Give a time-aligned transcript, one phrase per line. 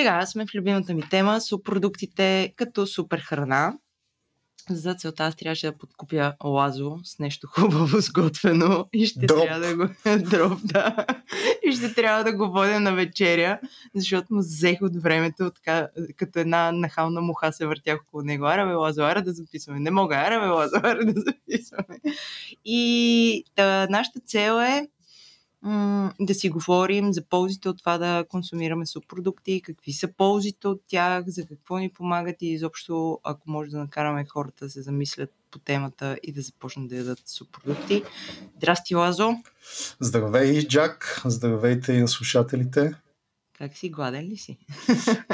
[0.00, 3.74] Сега сме в любимата ми тема субпродуктите като супер храна.
[4.70, 9.42] За целта аз трябваше да подкупя Лазо с нещо хубаво сготвено и ще Дроп.
[9.42, 9.88] трябва да го...
[10.30, 11.06] Дроп, да.
[11.66, 13.60] И ще трябва да го водя на вечеря,
[13.94, 18.46] защото му взех от времето, така, като една нахална муха се въртях около него.
[18.46, 19.80] Ара бе, Лазо, ара да записваме.
[19.80, 22.00] Не мога, ара бе, Лазо, ара да записваме.
[22.64, 24.88] И та, нашата цел е
[25.62, 30.80] м- да си говорим за ползите от това да консумираме субпродукти, какви са ползите от
[30.88, 35.30] тях, за какво ни помагат и изобщо, ако може да накараме хората да се замислят
[35.50, 38.02] по темата и да започнат да ядат субпродукти.
[38.56, 39.30] Здрасти, Лазо!
[40.00, 41.22] Здравей, Джак!
[41.24, 42.94] Здравейте и на слушателите!
[43.58, 43.90] Как си?
[43.90, 44.58] Гладен ли си?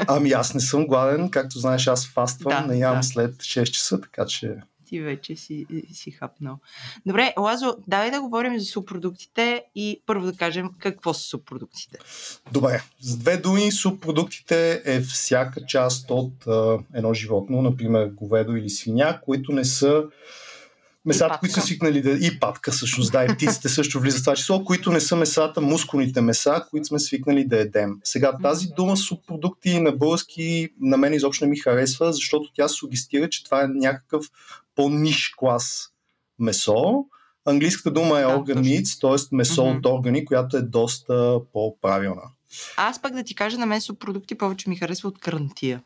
[0.07, 3.03] Ами аз не съм гладен, както знаеш, аз фаствам, Да, не ям да.
[3.03, 4.57] след 6 часа, така че
[4.87, 6.59] Ти вече си, си хапнал.
[7.05, 11.97] Добре, Лазо, давай да говорим за субпродуктите и първо да кажем какво са субпродуктите.
[12.51, 18.69] Добре, с две думи, субпродуктите е всяка част от а, едно животно, например говедо или
[18.69, 20.03] свиня, които не са
[21.07, 22.11] месата, които са свикнали да...
[22.11, 25.61] И патка, всъщност, да, и птиците също влизат в това число, които не са месата,
[25.61, 27.99] мускулните меса, които сме свикнали да едем.
[28.03, 33.29] Сега тази дума субпродукти на български на мен изобщо не ми харесва, защото тя сугестира,
[33.29, 34.25] че това е някакъв
[34.77, 35.87] по-ниш клас
[36.39, 37.05] месо.
[37.45, 39.35] Английската дума е Да, meats, т.е.
[39.35, 39.77] месо Мгм.
[39.77, 42.21] от органи, която е доста по-правилна.
[42.77, 45.81] Аз пък да ти кажа, на мен субпродукти повече ми харесва от карантия.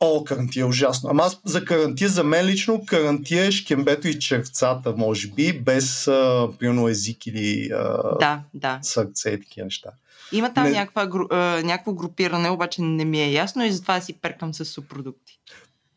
[0.00, 1.10] О, карантия ужасно.
[1.10, 6.08] Ама аз за карантия, за мен лично, карантия е шкембето и червцата, може би, без,
[6.08, 8.78] а, примерно, език или а, Да, да.
[8.82, 9.90] сърце и такива неща.
[10.32, 14.12] Има там Не- някаква, а, някакво групиране, обаче не ми е ясно и затова си
[14.12, 15.38] перкам с субпродукти.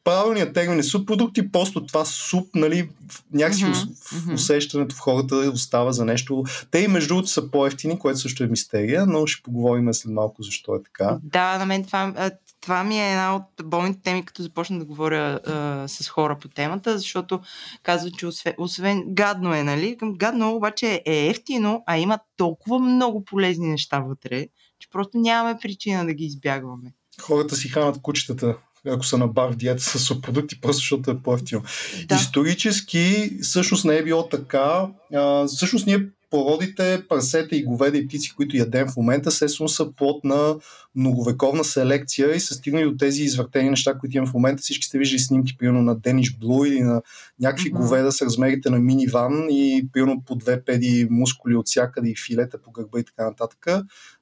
[0.04, 2.90] Правилният термин е субпродукти, просто това суп, нали,
[3.34, 4.34] някакси мгм.
[4.34, 6.44] усещането в хората остава за нещо.
[6.72, 10.44] Те и между другото са по-ефтини, което също е мистерия, но ще поговорим след малко
[10.44, 11.18] защо е така.
[11.24, 12.32] Да, на мен това,
[12.62, 16.48] това ми е една от болните теми, като започна да говоря а, с хора по
[16.48, 17.40] темата, защото
[17.84, 19.98] казват, че освен, освен гадно е, нали?
[19.98, 24.48] Към гадно обаче е ефтино, а има толкова много полезни неща вътре,
[24.80, 26.94] че просто нямаме причина да ги избягваме.
[27.22, 28.58] Хората си хранят кучетата,
[28.88, 31.64] ако са на бар в диета с субпродукти, просто защото е по-ефтино.
[32.06, 32.16] Да.
[32.16, 34.88] Исторически всъщност не е било така.
[35.14, 39.92] А, всъщност ние породите, прасета и говеда и птици, които ядем в момента, естествено са
[39.92, 40.56] плод на
[40.96, 44.62] многовековна селекция и са стигнали до тези извъртени неща, които имам в момента.
[44.62, 47.02] Всички сте виждали снимки, примерно на Дениш Блу или на
[47.40, 47.82] някакви Мгм.
[47.82, 52.62] говеда с размерите на миниван и примерно по две педи мускули от всякъде и филета
[52.62, 53.68] по гърба и така нататък.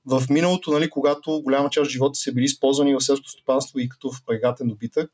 [0.05, 3.89] В миналото, нали, когато голяма част от живота са били използвани в селското стопанство и
[3.89, 5.09] като в прегатен добитък,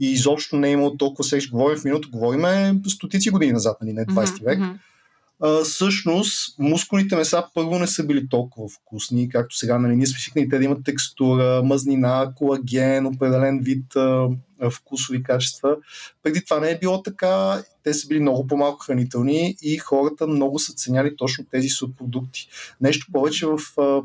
[0.00, 1.46] и изобщо не е имало толкова секс.
[1.46, 4.58] Говорим в миналото, говориме стотици години назад, нали, не 20 век.
[4.58, 4.72] Мгм,
[5.44, 10.18] А, всъщност, мускулните меса първо не са били толкова вкусни, както сега, нали, ние сме
[10.18, 14.28] свикнали те да имат текстура, мазнина, колаген, определен вид а,
[14.70, 15.76] вкусови качества.
[16.22, 20.58] Преди това не е било така, те са били много по-малко хранителни и хората много
[20.58, 22.48] са ценяли точно тези субпродукти.
[22.80, 23.58] Нещо повече в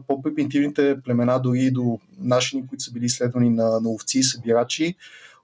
[0.08, 4.96] по-примитивните племена, дори до наши, които са били изследвани на, на овци и събирачи,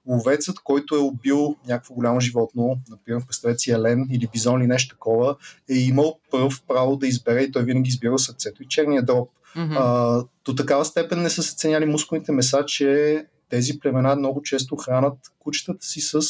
[0.08, 4.94] ловецът, който е убил някакво голямо животно, например, представете си елен или бизон или нещо
[4.94, 5.36] такова,
[5.70, 9.30] е имал пръв право да избере и той винаги избира сърцето и черния дроб.
[9.56, 9.76] мгм.
[9.76, 14.76] А, до такава степен не са се ценяли мускулните меса, че тези племена много често
[14.76, 16.20] хранат кучетата си с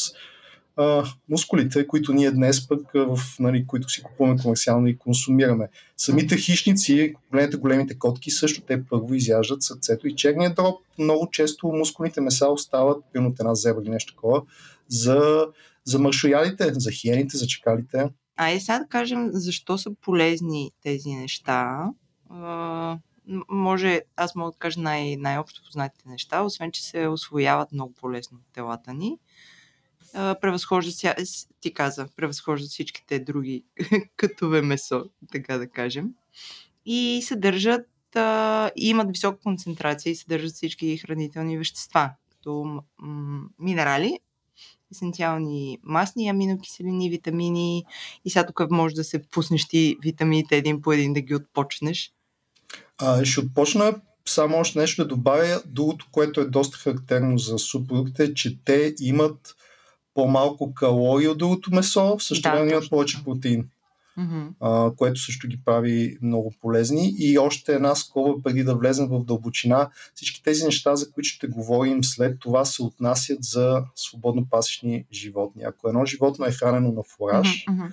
[0.77, 5.69] а, мускулите, които ние днес пък, в, нали, които си купуваме комерциално и консумираме.
[5.97, 10.81] Самите хищници, големите, големите котки, също те първо изяждат сърцето и черния дроб.
[10.99, 14.43] Много често мускулните меса остават, примерно от една зебра или нещо такова,
[14.89, 15.47] за,
[15.85, 18.09] за маршоядите, за хиените, за чакалите.
[18.37, 21.91] Айде сега да кажем защо са полезни тези неща.
[22.31, 22.99] А,
[23.49, 28.39] може, аз мога да кажа най- най-общо познатите неща, освен че се освояват много по-лесно
[28.55, 29.19] телата ни.
[30.15, 33.65] А, превъзхождат, ся- с- ти каза, превъзхождат всичките други
[34.17, 36.11] кътове месо, така да кажем.
[36.87, 37.87] И съдържат,
[38.77, 42.83] и имат висока концентрация и съдържат всички хранителни вещества, като
[43.59, 44.19] минерали,
[44.93, 47.85] есенциални масни аминокиселини, витамини,
[48.25, 52.13] и сега тук може да се впуснеш ти витамините един по един да ги отпочнеш.
[52.99, 53.95] А, ще отпочна
[54.29, 55.63] само още нещо да добавя.
[55.67, 59.57] Другото, което е доста характерно за субпродуктите, е, че те имат
[60.15, 63.69] по-малко калории от другото месо, в същото Да, време имат повече протеин,
[64.61, 67.15] а, което също ги прави много полезни.
[67.19, 69.91] И още една скоба преди да влезем в дълбочина.
[70.15, 75.63] Всички тези неща, за които ще говорим след това, се отнасят за свободно пасечни животни.
[75.63, 77.85] Ако едно животно е хранено на фураж, мгм.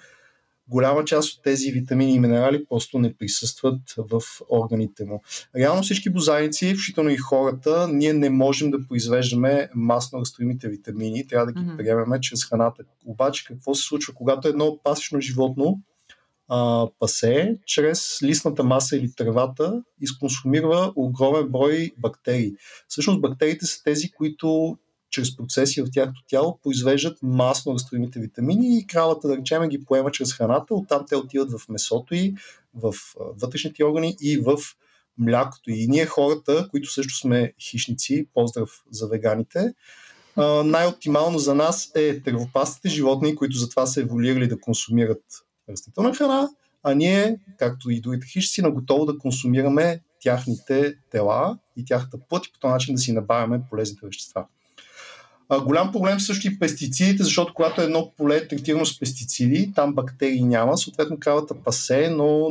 [0.67, 5.21] Голяма част от тези витамини и минерали просто не присъстват в органите му.
[5.55, 11.45] Реално всички бозайници, включително и хората, ние не можем да произвеждаме масно разстоимите витамини, трябва
[11.45, 11.77] да ги mm-hmm.
[11.77, 12.83] приемеме чрез храната.
[13.05, 15.79] Обаче какво се случва, когато едно пасично животно
[16.47, 22.53] а, пасе, чрез листната маса или тревата изконсумира огромен брой бактерии.
[22.87, 24.77] Всъщност бактериите са тези, които
[25.11, 30.11] чрез процеси в тяхното тяло произвеждат масно разтворимите витамини и кравата, да речем, ги поема
[30.11, 32.35] чрез храната, оттам те отиват в месото и
[32.73, 34.57] в вътрешните органи и в
[35.17, 35.71] млякото.
[35.71, 39.73] И ние хората, които също сме хищници, поздрав за веганите,
[40.65, 45.23] най-оптимално за нас е тревопасните животни, които затова са еволюирали да консумират
[45.69, 46.49] растителна храна,
[46.83, 52.51] а ние, както и другите хищници, наготово да консумираме тяхните тела и тяхната плът и
[52.53, 54.45] по този начин да си набавяме полезните вещества.
[55.53, 59.94] А, голям проблем също и пестицидите, защото когато едно поле е третирано с пестициди, там
[59.94, 62.50] бактерии няма, съответно кравата пасе, но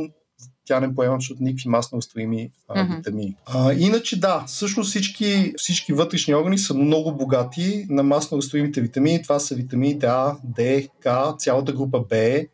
[0.65, 2.97] тя не поема абсолютно никакви масно възстроими mm-hmm.
[2.97, 3.35] витамини.
[3.45, 9.23] А, иначе да, всъщност всички, всички вътрешни органи са много богати на масно възстроимите витамини.
[9.23, 12.47] Това са витамините А, Д, К, цялата група Б mm-hmm.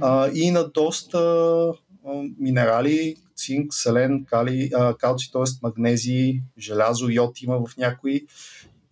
[0.00, 5.42] а, и на доста а, минерали, цинк, селен, кали, а, калци, т.е.
[5.62, 8.26] магнези, желязо, йод има в някои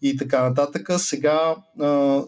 [0.02, 0.88] и така нататък.
[0.99, 2.22] Сега, а,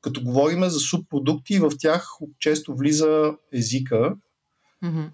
[0.00, 2.08] като говорим за субпродукти, в тях
[2.38, 4.16] често влиза езика
[4.84, 5.10] mm-hmm.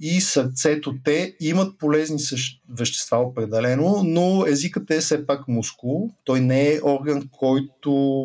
[0.00, 0.94] и сърцето.
[1.04, 2.62] Те имат полезни същ...
[2.78, 6.10] вещества определено, но езикът е все пак мускул.
[6.24, 8.24] Той не е орган, който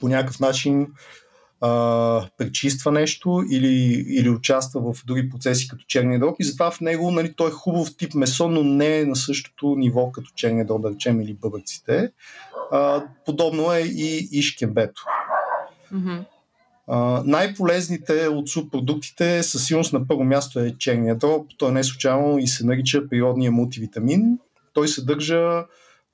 [0.00, 0.86] по някакъв начин
[1.60, 6.80] а, пречиства нещо или, или участва в други процеси като черния дроб и затова в
[6.80, 10.66] него нали, той е хубав тип месо, но не е на същото ниво като черния
[10.66, 12.12] дроб, да речем, или бъбъците.
[12.72, 14.42] А, подобно е и.
[15.92, 16.24] Mm-hmm.
[16.88, 21.46] Uh, най-полезните от субпродуктите със сигурност на първо място е черния дроб.
[21.58, 24.38] Той не е случайно и се нарича природния мултивитамин.
[24.72, 25.64] Той съдържа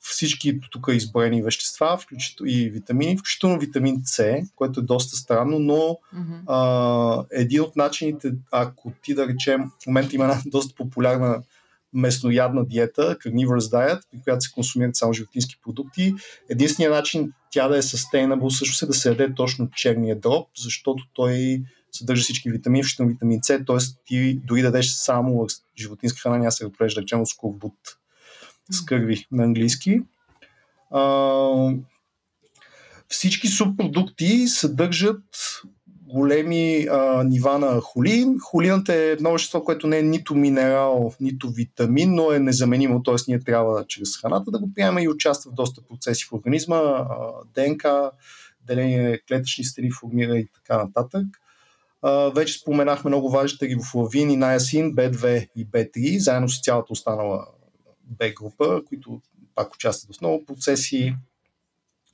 [0.03, 5.75] всички тук изброени вещества, включително и витамини, включително витамин С, което е доста странно, но
[5.75, 6.43] mm-hmm.
[6.47, 11.43] а, един от начините, ако ти да речем, в момента има една доста популярна
[11.93, 16.15] местноядна диета, carnivorous diet, при която се консумират само животински продукти.
[16.49, 21.05] Единственият начин тя да е sustainable също е да се яде точно черния дроб, защото
[21.15, 21.63] той
[21.93, 23.77] съдържа всички витамини, включително витамин С, т.е.
[24.07, 25.47] ти дори да дадеш само
[25.79, 27.75] животинска храна, няма се разпорежда, да речем, скорбут
[28.71, 30.01] скърви на английски.
[30.91, 31.73] А,
[33.09, 35.23] всички субпродукти съдържат
[36.13, 38.39] големи а, нива на холин.
[38.41, 43.15] Холинът е едно вещество, което не е нито минерал, нито витамин, но е незаменимо, т.е.
[43.29, 47.07] ние трябва чрез храната да го приемаме и участва в доста процеси в организма, а,
[47.55, 48.11] ДНК,
[48.67, 51.27] деление клетъчни стени формира и така нататък.
[52.03, 57.47] А, вече споменахме много важните рибофлавин и наясин, B2 и B3, заедно с цялата останала
[58.19, 59.21] Б група, които
[59.55, 61.17] пак участват в много процеси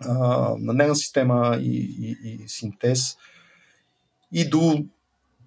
[0.00, 0.14] а,
[0.58, 3.16] на нервна система и, и, и синтез.
[4.32, 4.84] И до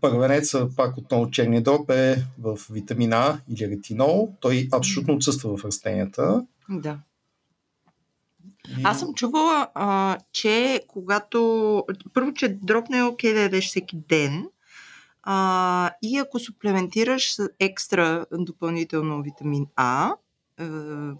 [0.01, 4.35] първенеца, пак отново черния дроб е в витамина или ретинол.
[4.39, 6.45] Той абсолютно отсъства в растенията.
[6.69, 6.99] Да.
[8.69, 8.81] И...
[8.83, 11.83] Аз съм чувала, а, че когато...
[12.13, 14.47] Първо, че дроб не е окей да ядеш всеки ден.
[15.23, 20.11] А, и ако суплементираш с екстра допълнително витамин А,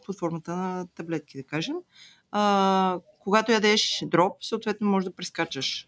[0.05, 1.75] под формата на таблетки, да кажем.
[2.31, 5.87] А, когато ядеш дроб, съответно може да прескачаш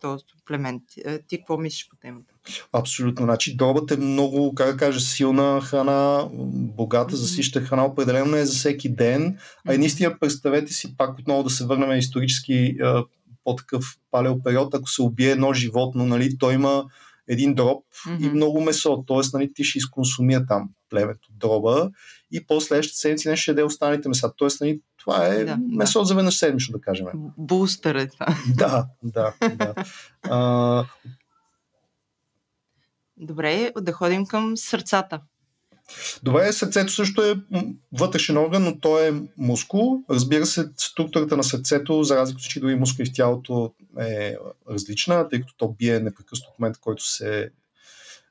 [0.00, 0.82] този суплемент.
[1.28, 2.34] Ти какво мислиш по темата?
[2.72, 3.24] Абсолютно.
[3.24, 8.46] Значи дробът е много, как да кажа, силна храна, богата, засища храна, определено не е
[8.46, 9.38] за всеки ден.
[9.68, 12.76] А и наистина представете си пак отново да се върнем исторически
[13.44, 16.84] по-такъв палео период, ако се убие едно животно, нали, то има
[17.28, 18.26] един дроб mm-hmm.
[18.26, 19.04] и много месо.
[19.06, 21.90] Тоест, нали, ти ще изконсумира там племето дроба
[22.34, 24.32] и после следващата седмица ще яде останалите меса.
[24.36, 26.04] Тоест, нали, това е да, месо да.
[26.04, 27.06] за веднъж седмично, да кажем.
[27.38, 28.26] Бустър е това.
[28.56, 29.74] Да, да, да.
[30.22, 30.84] А...
[33.16, 35.20] Добре, да ходим към сърцата.
[36.22, 37.34] Добре, сърцето също е
[37.92, 39.98] вътрешен орган, но то е мускул.
[40.10, 44.36] Разбира се, структурата на сърцето, за разлика от всички други мускули в тялото, е
[44.70, 47.50] различна, тъй като то бие непрекъснато в момента, който се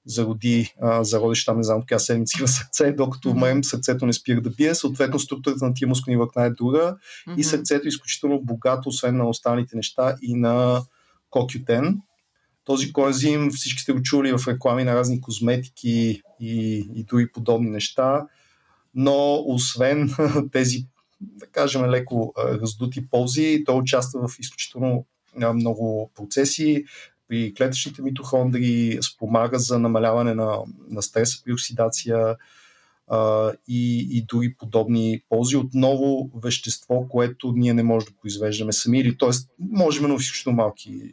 [0.05, 4.41] зароди, а, зародиш там, не знам, така седмици на сърце, докато умрем, сърцето не спира
[4.41, 4.75] да бие.
[4.75, 7.35] Съответно, структурата на тия мускулни влакна е друга mm-hmm.
[7.37, 10.81] и сърцето е изключително богато, освен на останалите неща, и на
[11.29, 11.97] кокютен.
[12.65, 17.69] Този коензим всички сте го чули в реклами на разни козметики и, и други подобни
[17.69, 18.27] неща,
[18.95, 20.13] но освен
[20.51, 20.85] тези,
[21.21, 25.05] да кажем, леко раздути ползи, той участва в изключително
[25.53, 26.85] много процеси.
[27.27, 30.57] При клетъчните митохондрии, спомага за намаляване на,
[30.89, 32.35] на стреса при оксидация
[33.07, 35.57] а, и, и други подобни ползи.
[35.57, 39.29] Отново вещество, което ние не можем да произвеждаме сами, или т.е.
[39.59, 41.11] можем, но в изключително малки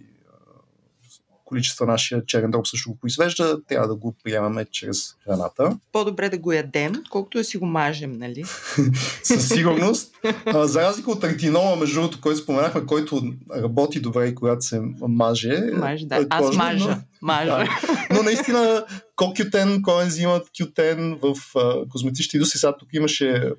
[1.51, 5.79] количества нашия черен дроб също го произвежда, трябва да го приемаме чрез храната.
[5.93, 8.45] По-добре да го ядем, колкото да си го мажем, нали?
[9.23, 10.15] Със сигурност.
[10.47, 13.23] А, за разлика от ретинола, между другото, който споменахме, който
[13.57, 15.63] работи добре и когато се маже.
[15.77, 16.27] Маже, да.
[16.31, 16.89] Аз кожно, мажа.
[16.89, 17.51] Но, мажа.
[17.51, 17.69] Да.
[18.15, 18.85] Но наистина
[19.17, 23.53] кокютен, коензимът кютен в а, индустрии, сега тук имаше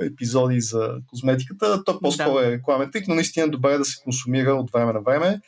[0.00, 2.46] епизоди за козметиката, то по-скоро да.
[2.46, 5.40] е рекламен трик, но наистина добре е да се консумира от време на време.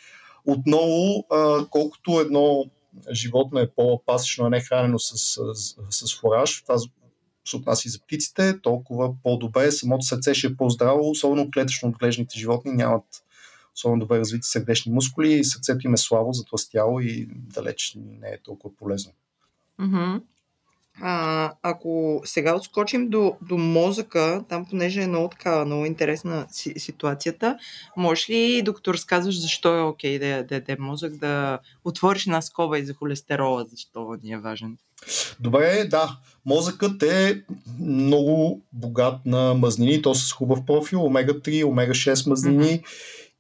[0.47, 2.65] Отново, а, колкото едно
[3.13, 6.79] животно е по-пасично, а не хранено с, с, с фураж, това
[7.49, 9.73] се отнася и за птиците, толкова по-добре.
[9.73, 13.23] Самото сърце ще е по-здраво, особено клетъчно отглежданите животни нямат
[13.77, 18.39] особено добре развити сърдечни мускули и сърцето им е слабо, затластяло и далеч не е
[18.43, 19.13] толкова полезно.
[19.81, 20.23] Mm-hmm.
[21.01, 26.75] А, ако сега отскочим до, до мозъка, там понеже е много така, много интересна си,
[26.77, 27.59] ситуацията,
[27.97, 32.87] можеш ли, докато разказваш защо е окей да даде мозък, да отвориш една скоба и
[32.87, 34.77] за холестерола, защо ни е важен?
[35.41, 36.17] Добре, да.
[36.47, 37.43] Мозъкът е
[37.81, 42.65] много богат на мазнини, то с хубав профил, омега-3, омега-6 мазнини.
[42.65, 42.85] Mm-hmm.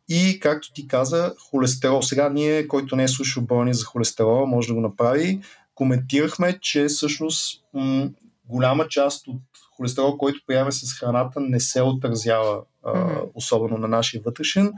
[0.08, 2.02] И, както ти каза, холестерол.
[2.02, 5.40] Сега ние, който не е слушал болни за холестерола, може да го направи
[5.76, 8.08] коментирахме, че всъщност м-
[8.48, 9.42] голяма част от
[9.76, 14.72] холестерол, който приемаме с храната, не се отразява а, особено на нашия вътрешен.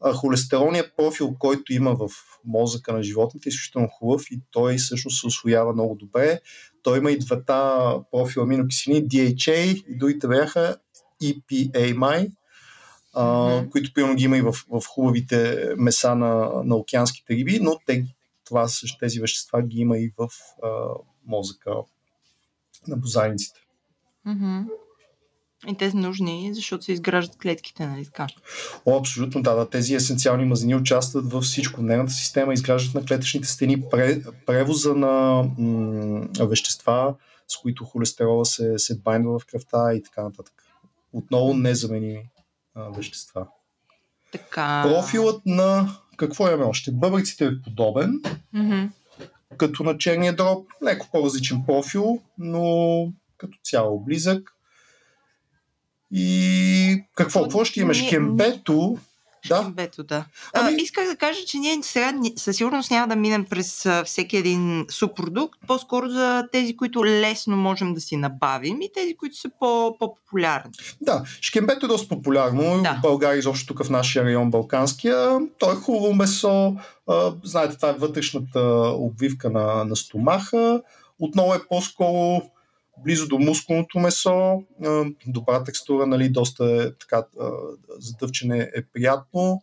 [0.00, 2.08] А, холестеролният профил, който има в
[2.44, 6.40] мозъка на животните, е изключително хубав и той всъщност се освоява много добре.
[6.82, 10.76] Той има и двата профила аминокиселини, DHA и другите бяха
[11.22, 12.28] EPA май,
[13.14, 13.70] mm-hmm.
[13.70, 18.04] които примерно ги има и в, в хубавите меса на, на океанските риби, но те
[18.46, 20.28] това също тези вещества ги има и в
[20.62, 20.68] а,
[21.26, 21.74] мозъка
[22.88, 23.60] на бозайниците.
[24.26, 24.64] Mm-hmm.
[25.68, 28.26] И те са нужни, защото се изграждат клетките, нали така?
[28.86, 29.70] О, абсолютно, да, да.
[29.70, 31.82] Тези есенциални мазнини участват във всичко.
[31.82, 33.82] Нейната система изграждат на клетъчните стени,
[34.46, 37.14] превоза на м- вещества,
[37.48, 40.54] с които холестерола се, се байндва в кръвта и така нататък.
[41.12, 42.30] Отново незаменими
[42.74, 43.46] а, вещества.
[44.38, 44.82] Така...
[44.88, 46.90] Профилът на какво имаме още?
[46.92, 48.20] Бъбриците е подобен,
[48.54, 48.88] mm-hmm.
[49.56, 54.52] като на черния дроб, леко по-различен профил, но като цяло близък.
[56.10, 57.42] И какво?
[57.42, 58.08] Какво ще имаш?
[58.08, 58.98] Кембето
[59.48, 59.62] да.
[59.62, 60.24] Бето, да.
[60.54, 60.76] Ами...
[60.80, 64.86] А, исках да кажа, че ние сега със сигурност няма да минем през всеки един
[64.90, 69.96] субпродукт, по-скоро за тези, които лесно можем да си набавим и тези, които са по-
[69.98, 70.72] по-популярни.
[71.00, 72.94] Да, шкембето е доста популярно да.
[72.98, 75.38] в България, изобщо тук в нашия район Балканския.
[75.58, 76.76] То е хубаво месо,
[77.08, 78.60] а, знаете, това е вътрешната
[78.96, 80.82] обвивка на, на стомаха.
[81.18, 82.42] Отново е по-скоро
[83.04, 84.62] близо до мускулното месо,
[85.26, 87.24] добра текстура, нали, доста е така,
[87.98, 89.62] задъвчене е приятно.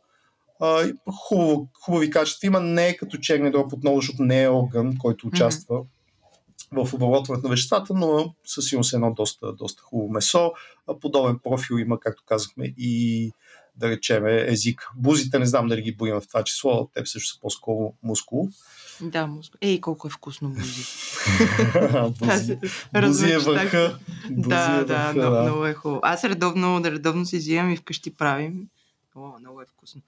[1.28, 5.28] Хубаво, хубави качества има, не е като черния дроб отново, защото не е орган, който
[5.28, 6.86] участва mm-hmm.
[6.86, 10.52] в обработването на веществата, но със сигурност е едно доста, доста хубаво месо.
[11.02, 13.32] Подобен профил има, както казахме, и
[13.75, 14.90] да речеме език.
[14.96, 18.50] Бузите не знам дали ги боим в това число, те също са по-скоро мускул.
[19.04, 19.58] Да, мускул.
[19.62, 20.84] Ей, колко е вкусно бузи.
[22.20, 22.58] бузи.
[23.02, 24.00] бузи е върха.
[24.30, 26.00] Да, е да, много, много е хубаво.
[26.04, 28.68] Аз редовно, редовно си взимам и вкъщи правим.
[29.16, 30.02] О, много е вкусно.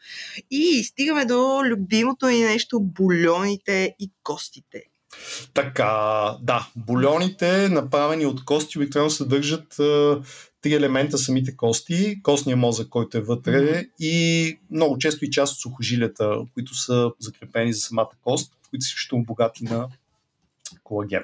[0.51, 4.83] И стигаме до любимото ни нещо бульоните и костите.
[5.53, 9.75] Така, да, бульоните, направени от кости, обикновено съдържат
[10.65, 13.89] три елемента самите кости, костния мозък, който е вътре mm-hmm.
[13.99, 18.91] и много често и част от сухожилията, които са закрепени за самата кост, които са
[18.91, 19.87] също богати на
[20.83, 21.23] колаген.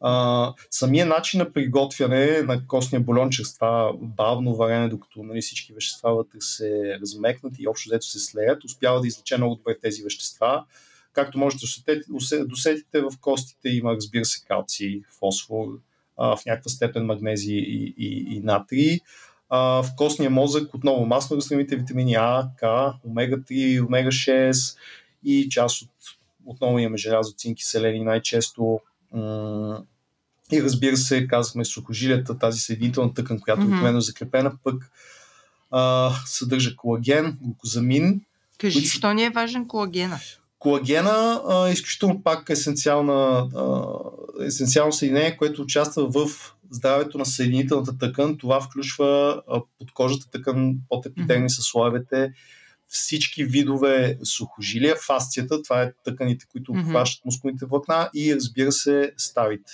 [0.00, 5.72] А, самия начин на приготвяне на костния бульон чрез това бавно варене, докато нали, всички
[5.72, 10.02] вещества вътре се размекнат и общо взето се слеят, успява да излече много добре тези
[10.02, 10.64] вещества.
[11.12, 11.66] Както можете
[12.30, 15.66] да досетите, в костите има, разбира се, калци, фосфор,
[16.16, 18.98] а, в някаква степен магнези и, и, и натрий.
[19.48, 22.62] А, в костния мозък отново масно растлените витамини А, К,
[23.04, 24.76] омега-3, омега-6
[25.24, 25.90] и част от
[26.46, 28.80] отново имаме желязо, цинки, селени най-често.
[30.52, 33.66] И разбира се, казахме сухожилията, тази съединителна тъкан, която mm-hmm.
[33.66, 34.90] обикновено е закрепена, пък
[35.70, 38.20] а, съдържа колаген, глукозамин.
[38.58, 38.88] Кажи, които...
[38.88, 40.20] защо ни е важен колагена?
[40.58, 43.84] Колагена е изключително пак есенциална, а,
[44.44, 48.38] есенциално съединение, което участва в здравето на съединителната тъкан.
[48.38, 49.60] Това включва а,
[50.32, 51.62] тъкан, под епидерми mm-hmm.
[51.62, 52.32] слоевете,
[52.88, 59.72] всички видове сухожилия, фасцията, това е тъканите, които обхващат мускулните влакна и разбира се ставите.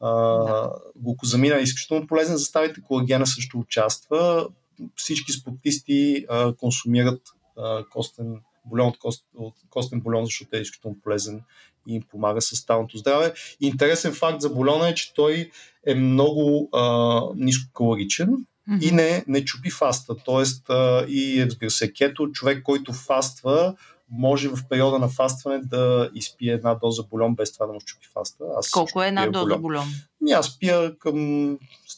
[0.00, 0.70] А, Да.
[0.96, 4.48] Глукозамина е изключително полезен за ставите, колагена също участва.
[4.96, 7.22] Всички спортисти а, консумират
[7.56, 11.42] а, костен бульон от, кост, от костен бульон, защото е изключително полезен
[11.88, 13.32] и им помага с ставното здраве.
[13.60, 15.50] И интересен факт за бульона е, че той
[15.86, 18.46] е много а, нискокалоричен
[18.80, 20.14] и не, не чупи фаста.
[20.24, 23.74] Тоест, а, и разбира се, кето, човек, който фаства,
[24.10, 28.06] може в периода на фастване да изпие една доза бульон без това да му чупи
[28.12, 28.44] фаста.
[28.56, 29.62] Аз Колко е една доза бульон.
[29.62, 29.86] бульон?
[30.22, 31.14] Ами Аз пия към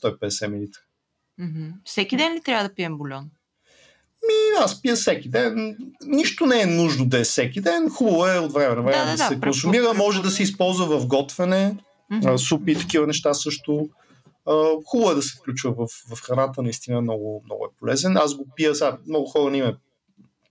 [0.03, 0.67] 150 мл.
[1.85, 3.31] Всеки ден ли трябва да пием бульон?
[4.25, 5.77] И аз пия всеки ден.
[6.07, 7.91] Нищо не е нужно да е всеки ден.
[7.91, 9.95] Хубаво е от време на време Да, да, да, да, се консумира.
[9.95, 11.77] Може да се използва в готвене,
[12.25, 13.89] а, супи и такива неща също.
[14.87, 18.17] Хубаво е да се включва в, в храната, наистина много, много е полезен.
[18.17, 19.77] Аз го пия, сега много хора не им е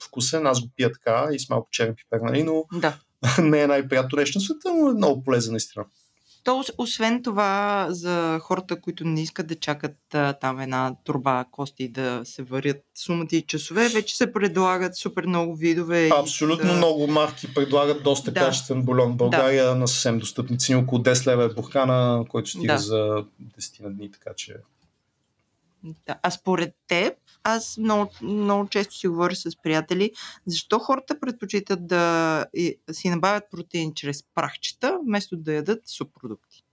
[0.03, 2.97] вкусен, аз го пия така и с малко черен пипер, нали, но Да.
[3.41, 5.85] не е най-приятно нещо на света, но е много полезен наистина.
[6.45, 11.45] То, ос- освен това, за хората, които не искат да чакат а, там една турба
[11.51, 16.07] кости да се варят сумати и часове, вече се предлагат супер много видове.
[16.07, 18.39] и Абсолютно а, много марки предлагат доста Да.
[18.39, 20.75] качествен бульон в България на съвсем достъпни цени.
[20.77, 22.79] Около 10 лева е буркана, който стига Да.
[22.79, 23.23] за
[23.57, 24.55] 10 на дни, така че
[26.05, 26.15] Да.
[26.23, 27.13] А според теб,
[27.43, 30.11] аз много, много често си говоря с приятели,
[30.45, 32.45] защо хората предпочитат да
[32.91, 36.65] си набавят протеин чрез прахчета, вместо да ядат субпродукти.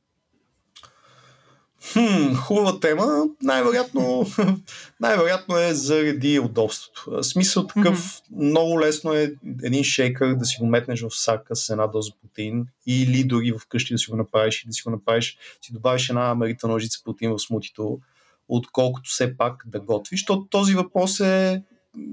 [1.93, 3.25] Хм, хубава тема.
[3.43, 4.27] Най-вероятно,
[5.01, 7.23] най-вероятно е заради удобството.
[7.23, 8.23] Смисъл такъв, mm-hmm.
[8.37, 12.67] много лесно е един шейкър да си го метнеш в сака с една доза протеин
[12.87, 16.35] или дори вкъщи да си го направиш и да си го направиш, си добавиш една
[16.35, 18.01] мерита ножица протеин в смутито,
[18.49, 20.21] отколкото все пак да готвиш.
[20.21, 21.63] Защото този въпрос е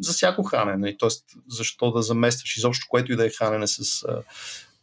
[0.01, 0.98] за всяко хранене.
[0.98, 4.21] Тоест, защо да заместваш изобщо което и да е хранене с а,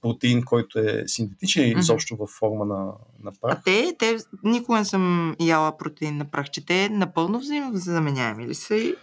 [0.02, 2.92] протеин, който е синтетичен или изобщо във форма на,
[3.24, 3.58] на прах.
[3.58, 6.66] А те, те никога не съм яла протеин на прахче.
[6.66, 8.76] Те напълно взаимозаменяеми ли са?
[8.76, 8.94] и-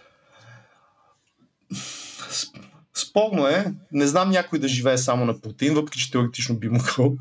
[2.94, 3.74] Спорно е.
[3.92, 7.16] Не знам някой да живее само на протеин, въпреки че теоретично би могъл.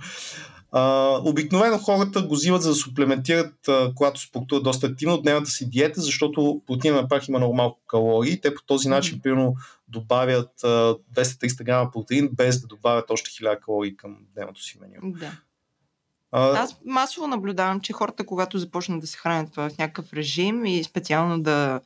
[0.75, 5.49] А, обикновено хората го взимат за да суплементират, а, когато спортуват доста активно от дневната
[5.49, 8.41] си диета, защото протеина на прах има много малко калории.
[8.41, 9.55] Те по този начин, примерно,
[9.87, 10.67] добавят а,
[11.15, 15.17] 200-300 грама протеин, без да добавят още 1000 калории към дневното си меню.
[15.19, 15.31] Да.
[16.31, 20.83] А, Аз масово наблюдавам, че хората, когато започнат да се хранят в някакъв режим и
[20.83, 21.81] специално да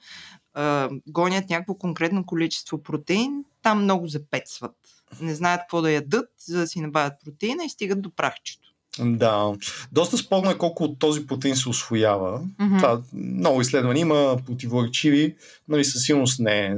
[0.54, 4.76] а, гонят някакво конкретно количество протеин, там много запецват.
[5.22, 8.68] Не знаят какво да ядат, за да си набавят протеина и стигат до прахчето.
[9.00, 9.54] Да.
[9.92, 12.42] Доста спорно е колко от този протеин се освоява.
[12.60, 12.78] Мгм.
[12.78, 15.36] Това много изследвания има, противоречиви,
[15.68, 16.70] нали, със сигурност не е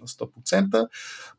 [0.00, 0.88] на 100%.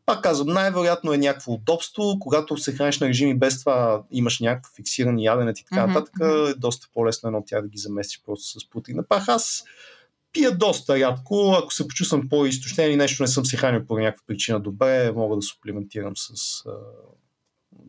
[0.05, 2.17] Пак казвам, най-вероятно е някакво удобство.
[2.19, 6.13] Когато се храниш на режими без това имаш някакво фиксирани яденет и така Мгм, нататък,
[6.21, 8.99] е доста по-лесно едно от тях да ги заместиш просто с протеин.
[9.09, 9.63] Пак аз
[10.33, 11.55] пия доста рядко.
[11.63, 15.35] Ако се почувствам по-изтощен и нещо не съм се хранил по някаква причина добре, мога
[15.35, 16.29] да суплементирам с
[16.65, 16.71] а,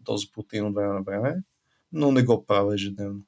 [0.05, 1.37] този протеин от време на време,
[1.97, 3.21] но не го правя ежедневно.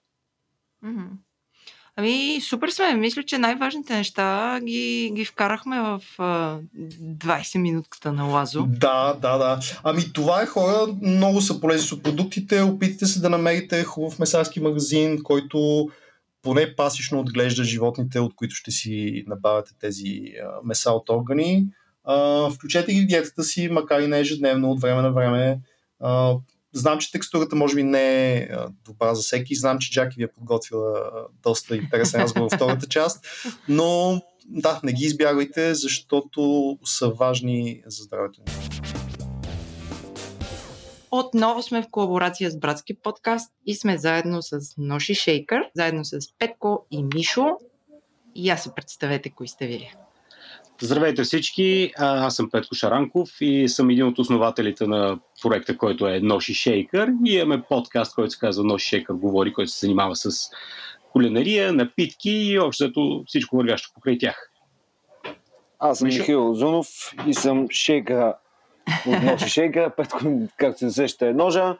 [2.00, 2.94] Ами, супер сме.
[2.94, 8.66] Мисля, че най-важните неща ги, ги вкарахме в а, 20 минутката на Лазо.
[8.68, 9.60] Да, да, да.
[9.82, 12.62] Ами това е хора, много са полезни с продуктите.
[12.62, 15.88] Опитайте се да намерите хубав месарски магазин, който
[16.42, 21.66] поне пасично отглежда животните, от които ще си набавяте тези а, меса от органи.
[22.04, 25.60] А, включете ги в диетата си, макар и не ежедневно, от време на време.
[26.00, 26.34] А,
[26.78, 28.48] знам, че текстурата може би не е
[28.84, 29.54] добра за всеки.
[29.54, 31.10] Знам, че Джаки ви е подготвила
[31.42, 33.26] доста интересен разговор във втората част.
[33.68, 38.52] Но да, не ги избягвайте, защото са важни за здравето ни.
[41.10, 46.18] Отново сме в колаборация с Братски подкаст и сме заедно с Ноши Шейкър, заедно с
[46.38, 47.46] Петко и Мишо.
[48.34, 49.94] И аз се представете кои сте вие.
[50.82, 56.20] Здравейте всички, аз съм Петко Шаранков и съм един от основателите на проекта, който е
[56.20, 57.12] Ноши Шейкър.
[57.26, 60.50] И имаме подкаст, който се казва Ноши Шейкър говори, който се занимава с
[61.12, 64.50] кулинария, напитки и общо взето всичко вървящо покрай тях.
[65.78, 66.18] Аз съм Мишо?
[66.18, 66.88] Михаил Зунов
[67.26, 68.34] и съм шейка
[69.06, 69.92] от Ноши Шейка.
[69.96, 70.18] Петко,
[70.56, 71.76] както се сеща, е ножа.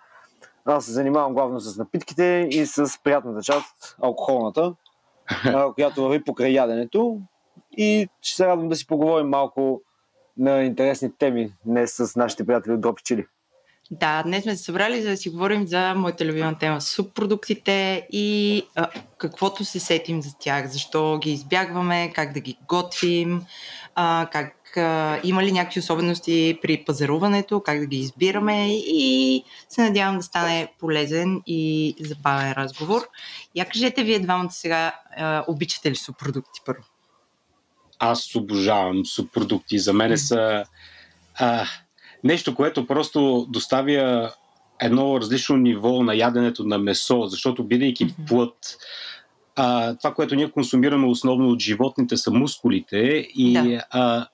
[0.65, 4.75] Аз се занимавам главно с напитките и с приятната част, алкохолната,
[5.75, 7.21] която върви покрай яденето.
[7.79, 9.83] И ще се радвам да си поговорим малко
[10.37, 13.27] на интересни теми днес с нашите приятели от Дропи Чили.
[13.91, 18.63] Да, днес сме се събрали за да си говорим за моята любима тема субпродуктите и
[18.77, 18.89] а,
[19.19, 23.43] каквото се сетим за тях, защо ги избягваме, как да ги готвим,
[23.95, 29.83] а, как а, има ли някакви особености при пазаруването, как да ги избираме и се
[29.83, 33.09] надявам да стане полезен и забавен разговор.
[33.55, 36.83] Я кажете вие двамата сега, а, обичате ли субпродукти първо?
[37.99, 39.79] Аз обожавам субпродукти.
[39.79, 40.65] За мен са
[41.35, 41.67] а,
[42.25, 44.33] нещо, което просто доставя
[44.81, 48.77] едно различно ниво на яденето на месо, защото бидейки плът,
[49.57, 52.99] а, това, което ние консумираме основно от животните са мускулите
[53.35, 53.85] и да.
[53.91, 54.27] а,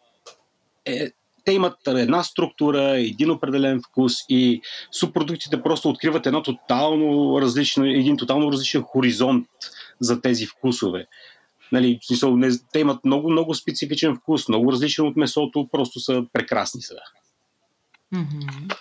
[0.85, 1.11] е,
[1.45, 8.17] те имат една структура, един определен вкус и субпродуктите просто откриват едно тотално различно, един
[8.17, 9.47] тотално различен хоризонт
[10.01, 11.07] за тези вкусове.
[11.75, 16.01] Нали, в смисъл, не, те имат много, много специфичен вкус, много различен от месото, просто
[16.01, 17.01] са прекрасни сега.
[18.15, 18.77] Mm-hmm.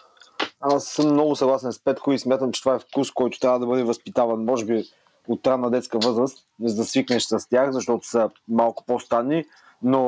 [0.60, 3.65] Аз съм много съгласен с Петко и смятам, че това е вкус, който трябва да
[3.65, 4.84] бъде възпитаван, може би
[5.27, 9.45] от ранна детска възраст, за да свикнеш с тях, защото са малко по-странни,
[9.82, 10.01] но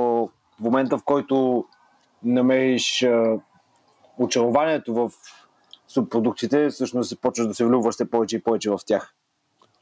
[0.60, 1.66] в момента, в който
[2.24, 3.40] намериш а,
[4.18, 5.12] очарованието в
[5.88, 9.14] субпродуктите, всъщност се почваш да се влюбваш все повече и повече в тях.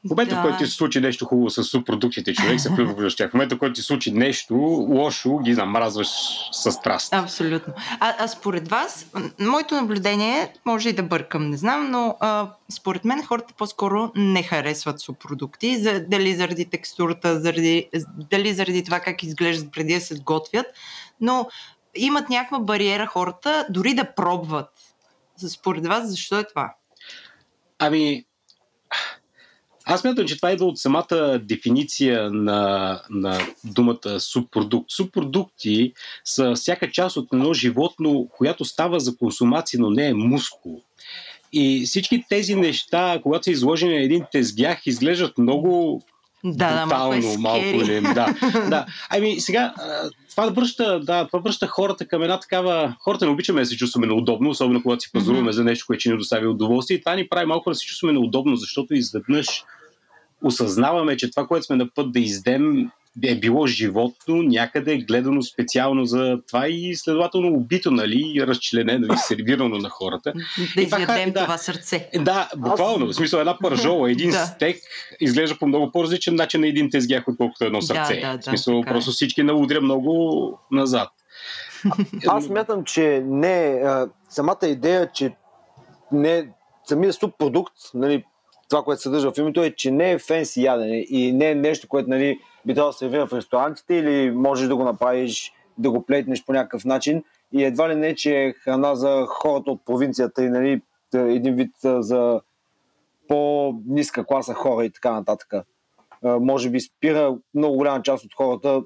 [0.06, 0.40] В момента, да.
[0.40, 3.30] в който ти се случи нещо хубаво с субпродуктите, човек се влюбва в тях.
[3.30, 4.54] В момента, в който ти се случи нещо
[4.90, 6.08] лошо, ги намразваш
[6.52, 7.12] с страст.
[7.12, 7.74] Абсолютно.
[8.00, 9.06] А, а според вас,
[9.40, 14.42] моето наблюдение, може и да бъркам, не знам, но а, според мен хората по-скоро не
[14.42, 17.88] харесват субпродукти, за, дали заради текстурата, заради,
[18.30, 20.66] дали заради това как изглеждат преди да се сготвят,
[21.20, 21.48] но
[21.94, 24.70] имат някаква бариера хората дори да пробват.
[25.48, 26.74] Според вас, защо е това?
[27.78, 28.24] Ами,
[29.84, 34.90] аз мятам, че това идва от самата дефиниция на, на думата субпродукт.
[34.90, 35.92] Субпродукти
[36.24, 40.80] са всяка част от едно животно, която става за консумация, но не е мускул.
[41.52, 46.02] И всички тези неща, когато са изложени на един тезгях, изглеждат много
[46.44, 48.00] да, брутално, да, малко, малко ли.
[48.00, 48.34] Да,
[48.70, 48.86] да.
[49.10, 49.74] Ами сега,
[50.30, 52.96] това връща, да, това връща хората към една такава...
[53.00, 55.54] Хората не обичаме да се чувстваме неудобно, особено когато си пазаруваме mm-hmm.
[55.54, 56.96] за нещо, което ни достави удоволствие.
[56.96, 59.64] И това ни прави малко да се чувстваме неудобно, защото изведнъж
[60.44, 62.90] осъзнаваме, че това, което сме на път да издем,
[63.22, 69.16] е било животно, някъде е гледано специално за това и следователно убито, нали, разчленено и
[69.16, 70.32] сервирано на хората.
[70.76, 72.08] Да изядем това, това сърце.
[72.14, 73.06] Да, буквално.
[73.06, 74.46] В смисъл една пържола, един да.
[74.46, 74.76] стек
[75.20, 78.14] изглежда по много по-различен начин на един тезгях, отколкото едно сърце.
[78.14, 78.88] Да, да, да, в смисъл е.
[78.88, 81.08] просто всички наудря много назад.
[82.26, 83.82] Аз смятам, че не
[84.28, 85.34] самата идея, че
[86.12, 86.48] не
[86.84, 88.24] самия субпродукт, нали,
[88.68, 91.88] това, което съдържа в името е, че не е фенси ядене и не е нещо,
[91.88, 96.06] което нали, би трябвало да се в ресторантите или можеш да го направиш, да го
[96.06, 100.44] плетнеш по някакъв начин и едва ли не, че е храна за хората от провинцията
[100.44, 100.82] и нали,
[101.14, 102.40] един вид за
[103.28, 105.54] по-ниска класа хора и така нататък.
[106.22, 108.82] Може би спира много голяма част от хората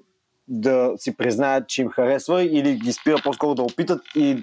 [0.49, 4.43] да си признаят, че им харесва или ги спира по-скоро да опитат и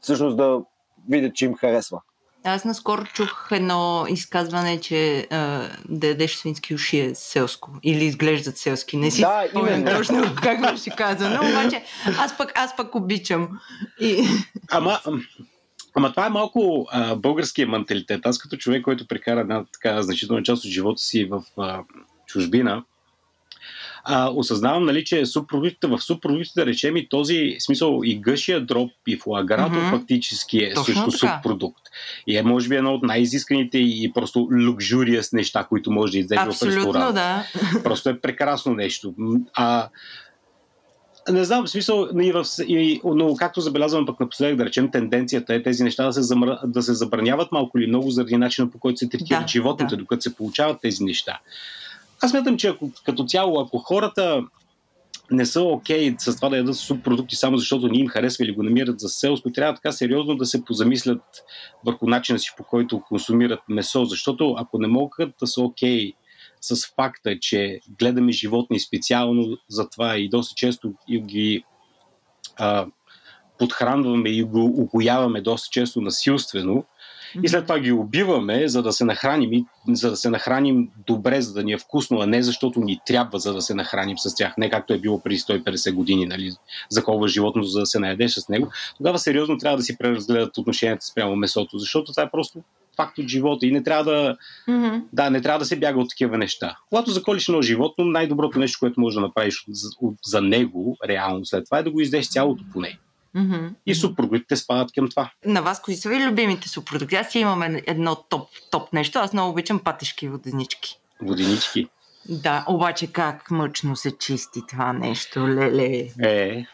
[0.00, 0.60] всъщност да
[1.08, 2.02] видят, че им харесва.
[2.44, 7.70] Аз наскоро чух едно изказване, че а, да ядеш свински уши е селско.
[7.82, 8.96] Или изглеждат селски.
[8.96, 9.96] Не си да, именно.
[9.96, 11.36] точно как беше казано.
[11.36, 11.82] Обаче
[12.18, 13.48] аз пък, аз пък обичам.
[14.00, 14.24] И...
[14.70, 15.00] Ама,
[15.94, 18.26] ама това е малко а, българския менталитет.
[18.26, 21.82] Аз като човек, който прекара една така значителна част от живота си в а,
[22.26, 22.84] чужбина,
[24.04, 28.90] а, осъзнавам, нали, че субпродуктите, в субпродуктите, да речем и този смисъл и гъшия дроп
[29.06, 29.90] и флагарато mm-hmm.
[29.90, 31.36] фактически е Точно също така.
[31.36, 31.82] субпродукт.
[32.26, 36.44] И е може би едно от най-изисканите и просто лукжуриас неща, които може да излезе
[36.44, 37.14] в ресторант.
[37.14, 37.44] да.
[37.84, 39.14] Просто е прекрасно нещо.
[39.54, 39.88] А,
[41.30, 45.54] не знам, в смисъл, и в, и, но както забелязвам пък напоследък, да речем, тенденцията
[45.54, 46.58] е тези неща да се, замр...
[46.64, 50.00] да се забраняват малко или много заради начина по който се третират да, животните, да.
[50.00, 51.38] докато се получават тези неща.
[52.22, 54.42] Аз мятам, че ако, като цяло, ако хората
[55.30, 58.54] не са окей okay с това да ядат субпродукти само защото ни им харесва или
[58.54, 61.22] го намират за селско, трябва така сериозно да се позамислят
[61.84, 66.14] върху начина си по който консумират месо, защото ако не могат да са окей okay
[66.60, 71.64] с факта, че гледаме животни специално за това и доста често ги
[72.56, 72.86] а,
[73.58, 76.84] подхранваме и го упояваме доста често насилствено,
[77.42, 81.40] и след това ги убиваме, за да се нахраним, и, за да се нахраним добре,
[81.40, 84.34] за да ни е вкусно, а не защото ни трябва, за да се нахраним с
[84.34, 84.54] тях.
[84.58, 86.52] Не както е било преди 150 години, нали,
[86.90, 88.68] заколва животно, за да се наедеш с него.
[88.96, 92.62] Тогава сериозно трябва да си преразгледат отношенията спрямо месото, защото това е просто
[92.98, 94.36] факт от живота и не трябва да,
[94.68, 95.02] mm-hmm.
[95.12, 96.76] да, не трябва да се бяга от такива неща.
[96.88, 99.88] Когато заколиш едно животно, най-доброто нещо, което можеш да направиш за,
[100.24, 102.98] за него, реално след това, е да го издеш цялото поне.
[103.34, 103.66] Мгм.
[103.86, 105.30] И субпродуктите спадат към това.
[105.44, 107.16] На вас кои са ви любимите субпродукти?
[107.16, 109.18] Аз си имам ед- едно топ, топ нещо.
[109.18, 110.98] Аз много обичам патешки воденички.
[111.22, 111.88] Воденички.
[112.28, 116.08] Да, обаче как мъчно се чисти това нещо, леле.
[116.22, 116.66] Е.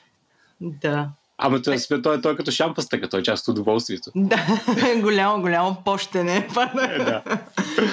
[0.60, 1.08] Да.
[1.38, 4.10] Ама той, е- той, той е като шампастъка, той е част от удоволствието.
[4.14, 4.46] Да,
[5.00, 6.36] голямо, голямо пощене.
[6.36, 7.22] Е, да.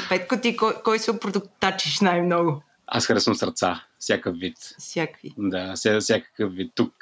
[0.10, 2.63] Петко, ти кой, кой субпродукт тачиш най-много?
[2.88, 4.58] Аз харесвам сърца, всякакъв вид.
[4.80, 5.34] Всякакви.
[5.38, 6.71] Да, вся- всякакъв вид.
[6.76, 6.93] Тук,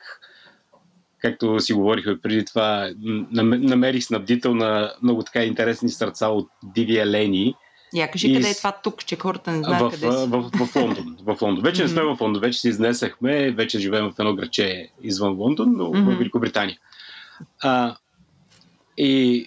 [1.21, 2.89] както си говорихме преди това,
[3.32, 7.55] нам- намерих снабдител на много така интересни сърца от диви елени
[7.93, 10.27] Я кажи И къде е това тук, че хората не знаят в, къде си.
[10.27, 11.17] в, в, в Лондон.
[11.23, 11.63] В Лондон.
[11.63, 15.73] Вече не сме в Лондон, вече се изнесахме, вече живеем в едно граче извън Лондон,
[15.77, 16.77] но в Великобритания.
[17.62, 17.95] А,
[18.97, 19.45] и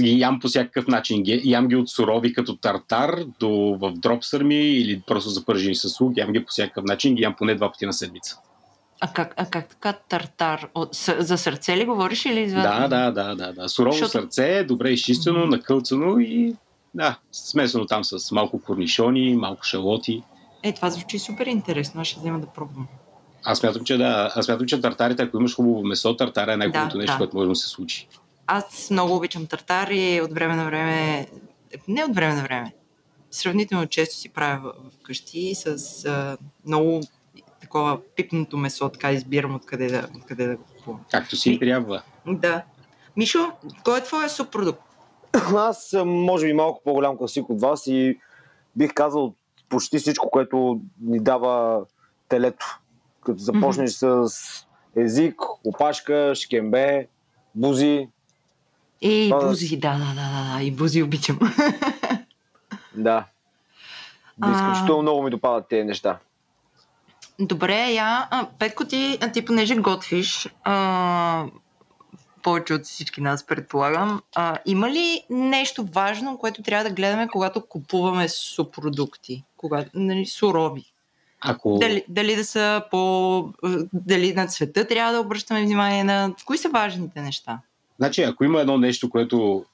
[0.00, 1.22] ям по всякакъв начин.
[1.26, 3.48] Ям ги от сурови като тартар до
[3.80, 6.12] в дропсърми или просто запържени с лук.
[6.16, 7.14] Ям ги по всякакъв начин.
[7.14, 8.38] Ги ям поне два пъти на седмица.
[9.00, 10.68] А как, а как така тартар?
[10.74, 12.56] От, с, за сърце ли говориш или за...
[12.56, 13.68] Да, да, да, да, да.
[13.68, 16.56] Сурово Защото- сърце, добре изчистено, накълцано и
[16.94, 20.22] да, смесено там с малко корнишони, малко шалоти.
[20.62, 22.00] Е, това звучи супер интересно.
[22.00, 22.88] Аз ще взема да пробвам.
[23.44, 24.32] Аз смятам, че да.
[24.34, 27.18] Аз смятам, че тартарите, ако имаш хубаво месо, тартара е най-хубавото Да, нещо, да.
[27.18, 28.08] което може да се случи.
[28.46, 31.26] Аз много обичам тартар и от време на време...
[31.88, 32.72] Не от време на време.
[33.30, 35.66] Сравнително често си правя вкъщи с
[36.04, 37.00] а, много
[37.66, 41.00] такова пипното месо, така избирам откъде да, откъде да го купувам.
[41.10, 42.02] Както си и Ми- трябва.
[42.26, 42.62] Да.
[43.16, 43.52] Мишо,
[43.84, 44.80] кой е твоя субпродукт?
[45.56, 48.18] Аз съм, може би, малко по-голям класик от вас и
[48.76, 49.34] бих казал
[49.68, 51.84] почти всичко, което ни дава
[52.28, 52.78] телето.
[53.24, 54.26] Като започнеш с
[54.96, 57.06] език, опашка, шкембе,
[57.54, 58.08] бузи.
[59.00, 61.38] И Това бузи, да, да, да, да, да, и бузи обичам.
[62.94, 63.24] Да.
[64.40, 64.52] А.
[64.52, 66.18] Изключително много ми допадат тези неща.
[67.40, 71.44] Добре, я, Петко, ти, ти понеже готвиш, а,
[72.42, 77.66] повече от всички нас предполагам, а, има ли нещо важно, което трябва да гледаме, когато
[77.66, 79.44] купуваме субпродукти?
[79.56, 80.84] Когато, нали, сурови?
[81.40, 81.78] Ако...
[81.78, 83.52] Дали, дали да са по...
[83.92, 86.34] Дали на цвета трябва да обръщаме внимание на...
[86.44, 87.60] Кои са важните неща?
[87.98, 89.64] Значи, ако има едно нещо, което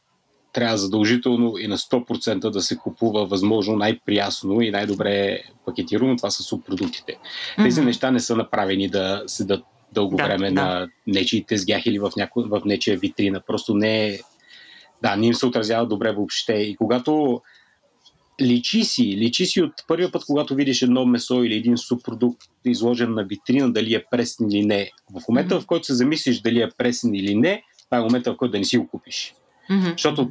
[0.52, 6.42] трябва задължително и на 100% да се купува възможно най-приясно и най-добре пакетирано, това са
[6.42, 7.16] субпродуктите.
[7.56, 7.86] Тези Мгм.
[7.86, 10.64] неща не са направени да седат дълго Да, време да.
[10.64, 12.42] на нечии тезгях или в, няко...
[12.42, 13.40] в нечия витрина.
[13.46, 14.18] Просто не е...
[15.02, 16.52] Да, не им се отразява добре въобще.
[16.52, 17.42] И когато
[18.40, 23.14] личи си, личи си от първия път, когато видиш едно месо или един субпродукт изложен
[23.14, 24.90] на витрина, дали е пресен или не.
[25.10, 28.36] В момента, в който се замислиш дали е пресен или не, това е момента, в
[28.36, 29.34] който да не си го купиш.
[29.70, 29.90] Мгм.
[29.92, 30.30] Защото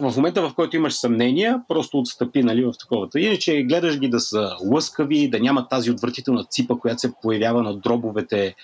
[0.00, 3.20] в момента, в който имаш съмнения, просто отстъпи нали, в таковата.
[3.20, 7.76] Иначе гледаш ги да са лъскави, да нямат тази отвратителна ципа, която се появява на
[7.76, 8.54] дробовете,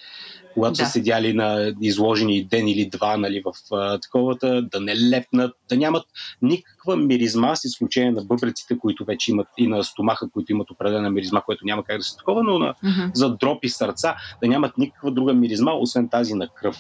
[0.55, 0.85] когато Да.
[0.87, 5.77] са седяли на изложени ден или два нали, в а, таковата, да не лепнат, да
[5.77, 6.05] нямат
[6.43, 11.11] никаква миризма, с изключение на бъбреците, които вече имат и на стомаха, които имат определена
[11.11, 13.11] миризма, което няма как да се такова, но на, Мгм.
[13.15, 16.77] за дроп и сърца да нямат никаква друга миризма, освен тази на кръв.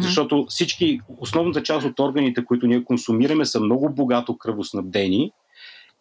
[0.00, 5.32] Защото всички, основната част от органите, които ние консумираме, са много богато кръвоснабдени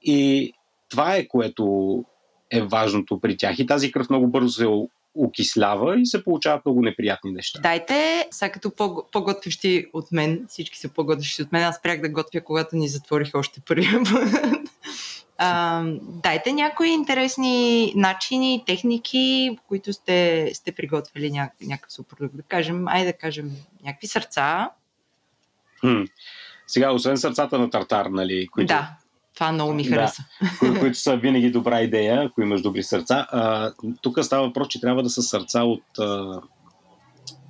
[0.01, 0.53] и
[0.89, 2.05] това е което
[2.51, 3.59] е важното при тях.
[3.59, 4.67] И тази кръв много бързо се
[5.15, 7.59] окислява и се получават много неприятни неща.
[7.63, 12.09] Дайте, сега като по- по-готвещи от мен, всички са по-готвещи от мен, аз спрях да
[12.09, 14.69] готвя, когато ни затворих още първия път.
[15.43, 17.53] А, дайте някои интересни
[17.95, 22.35] начини, техники, които сте, сте приготвили ня- някакъв субпродукт.
[22.35, 23.51] Да кажем, айде да кажем
[23.83, 24.69] някакви сърца.
[25.79, 26.01] Хм.
[26.67, 28.89] Сега, освен сърцата на тартар, нали, които, Да,
[29.33, 29.89] това много ми Да.
[29.89, 30.23] хареса.
[30.59, 33.27] кои, които са винаги добра идея, ако имаш добри сърца.
[33.31, 36.41] А, тук става въпрос, че трябва да са сърца от а,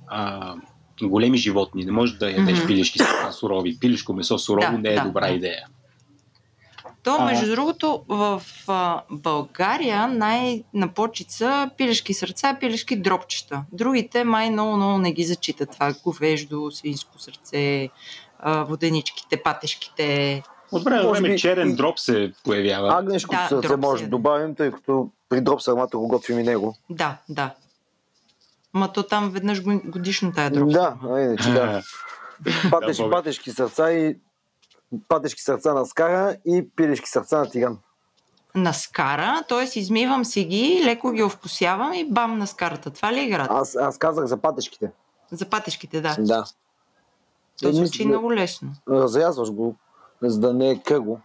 [0.08, 0.54] а,
[1.02, 1.84] големи животни.
[1.84, 2.66] Не можеш да ядеш Мгм.
[2.66, 3.78] пилешки сърца сурови.
[3.78, 5.32] Пилешко месо сурово Да, не е да, добра да.
[5.32, 5.66] идея.
[7.02, 7.24] То, А.
[7.24, 13.64] между другото, в а, България най-на почица пилешки сърца, пилешки дропчета.
[13.72, 15.70] Другите май много, много не ги зачитат.
[15.70, 17.88] Това говеждо, свинско сърце,
[18.38, 20.42] а, воденичките, патешките.
[20.72, 22.98] От време време би черен дроп се появява.
[22.98, 26.76] Агнешкото Да, сърце може да добавим, тъй като при дроп сърмата го готвим и него.
[26.90, 27.54] Да, да.
[28.74, 30.72] Ма то там веднъж го- годишно тая дроп.
[30.72, 31.82] Да, а иначе да.
[32.70, 34.16] Патешки, Да, патешки сърца и
[35.08, 37.78] патешки сърца на скара и пилешки сърца на тиган.
[38.54, 39.78] На скара, т.е.
[39.78, 42.90] измивам си ги, леко ги овкусявам и бам на скарата.
[42.90, 43.54] Това ли е играта?
[43.54, 44.90] Аз, аз казах за патешките.
[45.30, 46.16] За патешките, да.
[46.18, 46.44] Да.
[47.62, 48.72] То Е, звучи мисля, много лесно.
[48.88, 49.76] Разрязваш го,
[50.22, 51.20] за да не е къго.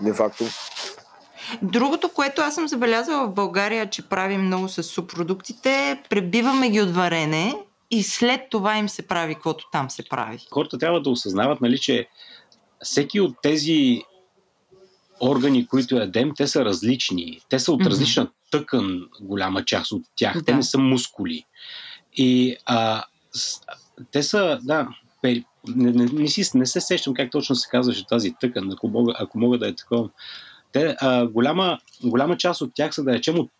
[0.00, 0.44] Де факто.
[1.62, 6.90] Другото, което аз съм забелязала в България, че правим много с субпродуктите, пребиваме ги от
[6.90, 7.54] варене
[7.90, 10.38] и след това им се прави каквото там се прави.
[10.52, 12.08] Хората трябва да осъзнават, нали, че
[12.82, 14.02] всеки от тези
[15.20, 17.40] органи, които ядем, те са различни.
[17.48, 17.90] Те са от Мгм.
[17.90, 20.34] различна тъкан, голяма част от тях.
[20.34, 20.56] Те Да.
[20.56, 21.44] не са мускули.
[22.16, 23.60] И а, с,
[24.12, 24.88] те са, да,
[25.22, 28.88] пери, не, не, не, си, не се сещам как точно се казваше тази тъкан, ако
[28.88, 30.08] мога, ако мога да е такова.
[30.72, 33.50] Те, а, голяма, голяма част от тях са, да речем, от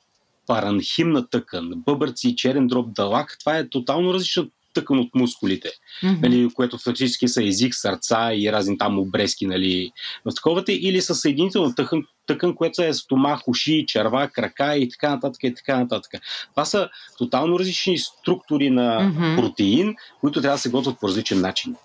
[0.46, 3.36] паранхимна тъкан, бъбърци, черен дроб, далак.
[3.40, 5.70] Това е тотално различна тъкан от мускулите
[6.02, 6.20] Мгм.
[6.22, 9.90] нали, което фактически са език, сърца и разни там обрезки, нали,
[10.24, 15.10] в таковата, или са съединителна тъкан, тъкан, което е стомах, уши, черва, крака и така
[15.10, 16.12] нататък и така нататък.
[16.50, 19.36] Това са тотално различни структури на Мгм.
[19.36, 21.76] протеин, които трябва да се готвят по различен начин.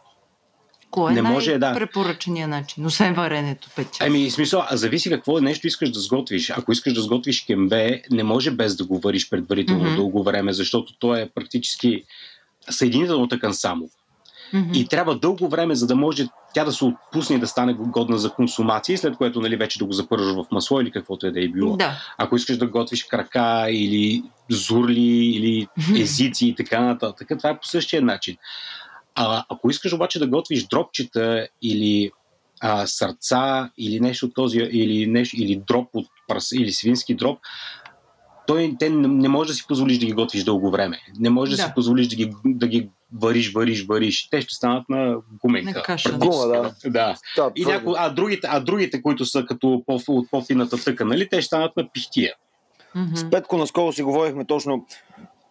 [0.91, 1.73] Кой е не може, да.
[1.73, 2.85] препоръчения начин?
[2.85, 3.97] Освен варенето, пече.
[3.99, 6.49] Ами, смисъл, а зависи какво нещо искаш да сготвиш.
[6.49, 9.95] Ако искаш да сготвиш кембе, не може без да го вариш предварително Мгм.
[9.95, 12.03] дълго време, защото то е практически
[12.69, 13.89] съединително тъкан само.
[14.53, 14.71] Мгм.
[14.73, 18.17] И трябва дълго време, за да може тя да се отпусне и да стане годна
[18.17, 21.43] за консумация, след което нали, вече да го запържаш в масло или каквото е да
[21.43, 21.77] е било.
[21.77, 21.97] Да.
[22.17, 27.67] Ако искаш да готвиш крака или зурли или езици и така нататък, това е по
[27.67, 28.37] същия начин.
[29.15, 32.11] А, ако искаш обаче да готвиш дропчета или
[32.61, 37.39] а, сърца или нещо от този, или, нещо, или дроп от прас, или свински дроп,
[38.47, 40.99] той, те не, можеш да си позволиш да ги готвиш дълго време.
[41.19, 41.67] Не можеш да, Да.
[41.67, 44.27] си позволиш да ги, да ги вариш, вариш, вариш.
[44.29, 45.71] Те ще станат на гуменка.
[45.71, 46.09] На каша.
[46.09, 46.37] практически.
[46.41, 46.73] Гума, да.
[46.85, 47.15] да.
[47.35, 47.79] Да, И твърдо.
[47.79, 51.47] няко, а, другите, а другите, които са като по, от по-фината тъка, нали, те ще
[51.47, 52.33] станат на пихтия.
[52.95, 53.15] Мгм.
[53.15, 54.85] С Петко наскоро си говорихме точно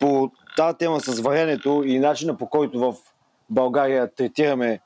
[0.00, 2.94] по тази тема с варенето и начина по който в
[3.50, 4.80] България третираме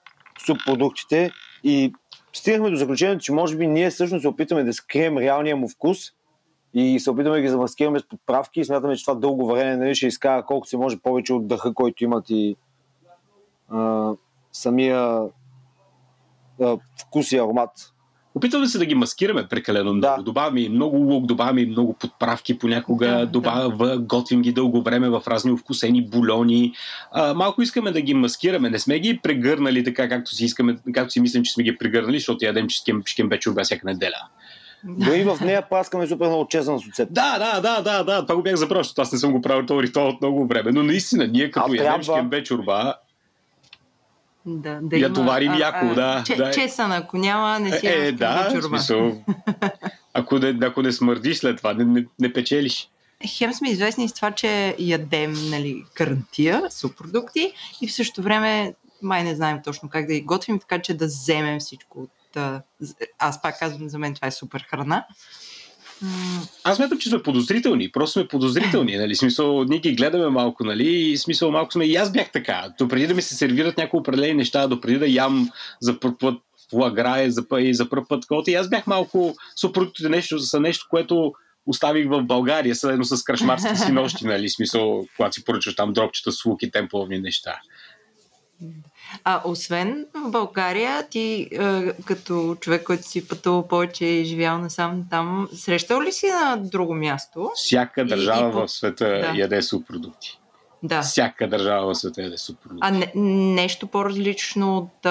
[0.47, 1.31] субпродуктите
[1.65, 1.93] и
[2.33, 5.99] стигнахме до заключението, че може би ние всъщност се опитваме да скрием реалния му вкус
[6.79, 9.95] и се опитваме да ги замаскираме с подправки и смятаме, че това дълго варене нали,
[9.95, 12.57] ще изкара колкото се може повече от дъха, който имат и
[13.69, 14.13] а,
[14.53, 15.21] самия
[16.63, 17.71] а, вкус и аромат.
[18.35, 20.17] Опитваме се да ги маскираме прекалено много.
[20.17, 20.23] Да.
[20.23, 23.27] Добавяме много лук, добавяме много подправки понякога, Да, да.
[23.27, 26.73] добавя, готвим ги дълго време в разни овкусени бульони.
[27.13, 28.71] А, малко искаме да ги маскираме.
[28.71, 32.19] Не сме ги прегърнали така, както си, искаме, както си мислим, че сме ги прегърнали,
[32.19, 34.29] защото ядем шкем, шкембе чурба всяка неделя.
[34.87, 37.09] Дори в нея праскаме супер много чезън с оцет.
[37.13, 38.23] Да, да, да, да, да.
[38.23, 40.73] Това го бях забрал, защото аз не съм го правил този ритуал от много време.
[40.73, 42.03] Но наистина, ние като А, ядем трябва.
[42.03, 42.95] шкембе чурба,
[44.47, 46.51] Да, да Я има, товарим а, яко, а, да, Че, да.
[46.51, 48.69] Чесън, ако няма, не си е, е, да, чорба.
[48.69, 49.23] смисъл,
[50.15, 52.89] ако не, ако не смърдиш след това, не, не, не печелиш.
[53.27, 59.25] Хем сме известни с това, че ядем нали, карантия, субпродукти и в същото време май
[59.25, 62.11] не знаем точно как да ги готвим, така че да вземем всичко от...
[62.37, 65.07] а, з- Аз пак казвам, за мен това е супер храна.
[66.65, 67.93] Аз смятам, че сме подозрителни.
[67.93, 68.97] Просто сме подозрителни.
[68.97, 69.17] Нали?
[69.17, 70.89] Смисъл, ние ги гледаме малко, нали?
[70.91, 71.85] И смисъл малко сме.
[71.85, 72.69] И аз бях така.
[72.79, 76.15] До преди да ми се сервират някои определени неща, до преди да ям за първ
[76.19, 76.39] път
[76.71, 78.43] флаграе за, пъ- и за първ път такова.
[78.47, 81.33] И аз бях малко субпродуктите нещо, са нещо, което
[81.67, 84.49] оставих в България, съедно с крашмарски си нощи, нали?
[84.51, 87.61] Смисъл, когато си поръчаш там дропчета с лук и темповни неща.
[89.25, 95.05] А освен в България, ти а, като човек, който си пътувал повече и живял насам
[95.11, 97.51] там, срещал ли си на друго място?
[97.55, 99.33] Всяка И- държава и по- в света да.
[99.35, 100.41] яде субпродукти.
[100.83, 101.03] Да.
[101.03, 102.81] Всяка държава в света яде субпродукти.
[102.83, 103.13] А не,
[103.55, 105.11] нещо по-различно от а,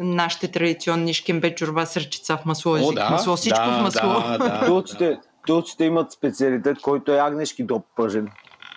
[0.00, 4.08] нашите традиционни шкембе чорба с ръчица в масло, О, да, масло, всичко да, в масло.
[4.08, 8.28] Да, да, Турците, турците имат специалитет, който е агнешки дроп пържен,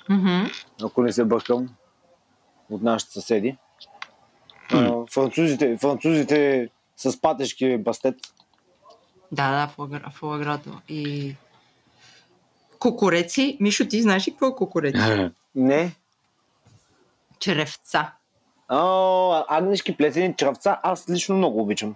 [0.10, 0.46] Мгм.
[0.84, 1.70] ако не се бъркам,
[2.70, 3.58] от нашите съседи.
[5.12, 8.16] Французите, французите с патешки бастет.
[9.32, 10.82] Да, да, фуагра- фуаграто.
[10.90, 11.36] И
[12.80, 13.58] кукуреци.
[13.60, 15.30] Мишо, ти знаеш ли какво е кукуреци?
[15.56, 15.92] Не.
[17.40, 18.14] Черевца.
[18.68, 21.96] А, агнешки плетени чравца, аз лично много обичам.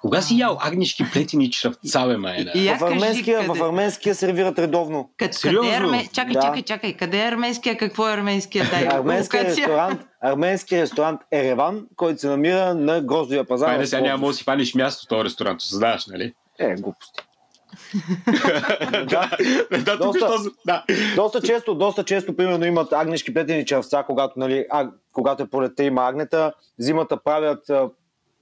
[0.00, 2.50] Кога си ял агнишки плетени чръвца, бе, майна?
[2.54, 3.58] И я в, кажи арменския, къде.
[3.58, 5.10] в арменския сервират редовно.
[5.16, 6.08] Къд, къде е арме...
[6.12, 6.40] Чакай, Да.
[6.40, 6.92] чакай, чакай.
[6.92, 7.76] Къде е арменския?
[7.76, 8.64] Какво е арменския?
[8.70, 13.68] Дай Арменския ресторант, арменския ресторант Ереван, който се намира на Гроздовия пазар.
[13.68, 16.34] Хайде, в сега няма да си фаниш място в този ресторант, създаваш, нали?
[16.58, 17.20] Е, глупости.
[18.92, 19.30] да,
[19.84, 20.18] да, тук Доста.
[20.18, 20.50] що...
[20.66, 20.84] Да.
[21.16, 25.84] Доста често, доста често, примерно, имат агнешки плетени червца, когато, нали, а, когато е пролетта
[25.84, 26.52] има агнета.
[26.78, 27.70] Зимата правят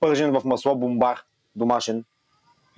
[0.01, 1.23] пържен в масло бомбар,
[1.57, 2.05] домашен.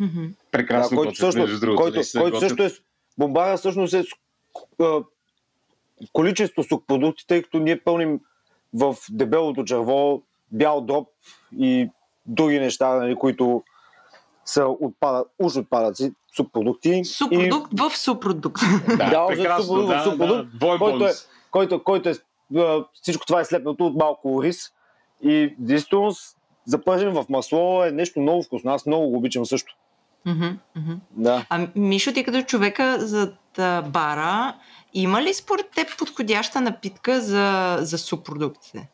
[0.01, 0.25] Мгм.
[0.51, 1.83] Прекрасно който готвят, също, другото.
[1.83, 2.51] който, който готвят.
[2.51, 2.71] също е...
[3.19, 4.05] Бомбара всъщност е
[4.83, 5.01] а,
[6.13, 8.21] количество субпродукти, тъй като ние пълним
[8.75, 10.23] в дебелото черво
[10.53, 11.09] бял дроб
[11.59, 11.91] и
[12.27, 13.63] други неща, нали, които
[14.45, 17.05] са отпада, уж отпадъци, субпродукти.
[17.05, 18.63] Субпродукт в субпродукт.
[18.89, 20.79] Да, Да, прекрасно, субпродукт, да, субпродукт, да.
[20.79, 21.13] Който е,
[21.51, 22.15] който, който е
[23.03, 24.73] всичко това е слепнато от малко рис.
[25.23, 26.37] И действително с-
[26.69, 28.73] запържен в масло е нещо много вкусно.
[28.73, 29.75] Аз много го обичам също.
[30.27, 30.95] Мгм.
[31.11, 31.47] Да.
[31.51, 34.55] А Мишо, ти като човека зад а, бара,
[34.95, 38.89] има ли според теб подходяща напитка за, за субпродуктите?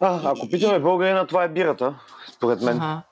[0.00, 1.94] А, ако питаме българина, това е бирата,
[2.32, 2.76] според мен.
[2.76, 3.02] Ага.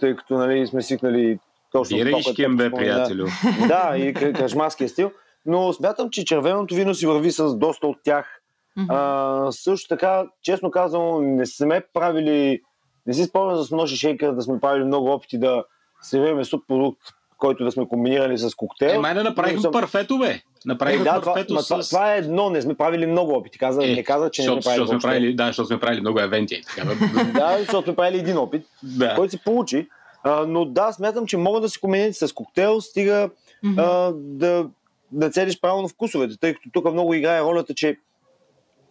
[0.00, 1.38] Тъй като нали, сме свикнали
[1.72, 3.26] точно Бира това, което бе, приятелю.
[3.68, 5.10] Да, и кръчмарския стил.
[5.46, 8.40] Но смятам, че червеното вино си върви с доста от тях.
[8.88, 12.60] А, също така, честно казвам, не сме правили,
[13.06, 15.64] не си спомням за Сноши Шейкър да сме правили много опити да
[16.02, 17.00] сервираме субпродукт,
[17.38, 18.94] който да сме комбинирали с коктейл.
[18.94, 20.40] Е, май да направихме съм- парфето, бе.
[20.66, 21.68] Направихме да, това, парфето ма, с...
[21.68, 23.58] това, това, е едно, не сме правили много опити.
[23.58, 25.80] Каза, Е, не каза, че не защото, сме правили защото сме правили, да, защото сме
[25.80, 26.62] правили много евенти.
[26.76, 26.84] Така,
[27.34, 29.14] да, защото сме правили един опит, да.
[29.14, 29.88] който се получи.
[30.24, 33.30] А, но да, смятам, че могат да се комбинират с коктейл, стига
[33.62, 33.80] Мгм.
[33.80, 34.66] а, да,
[35.12, 37.96] да целиш правилно вкусовете, тъй като тук много играе ролята, че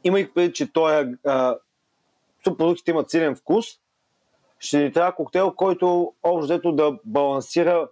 [0.03, 1.55] имайки предвид, че той а,
[2.43, 3.65] субпродуктите имат силен вкус,
[4.59, 7.87] ще ни трябва коктейл, който общо взето да балансира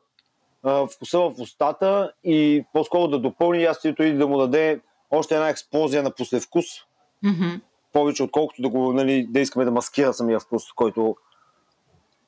[0.64, 4.82] а, вкуса в устата и по-скоро да допълни ястието и да му даде
[5.12, 6.66] още една експлозия на послевкус,
[7.24, 7.50] Мгм.
[7.94, 11.16] повече отколкото да, го, нали, да искаме да маскира самия вкус, който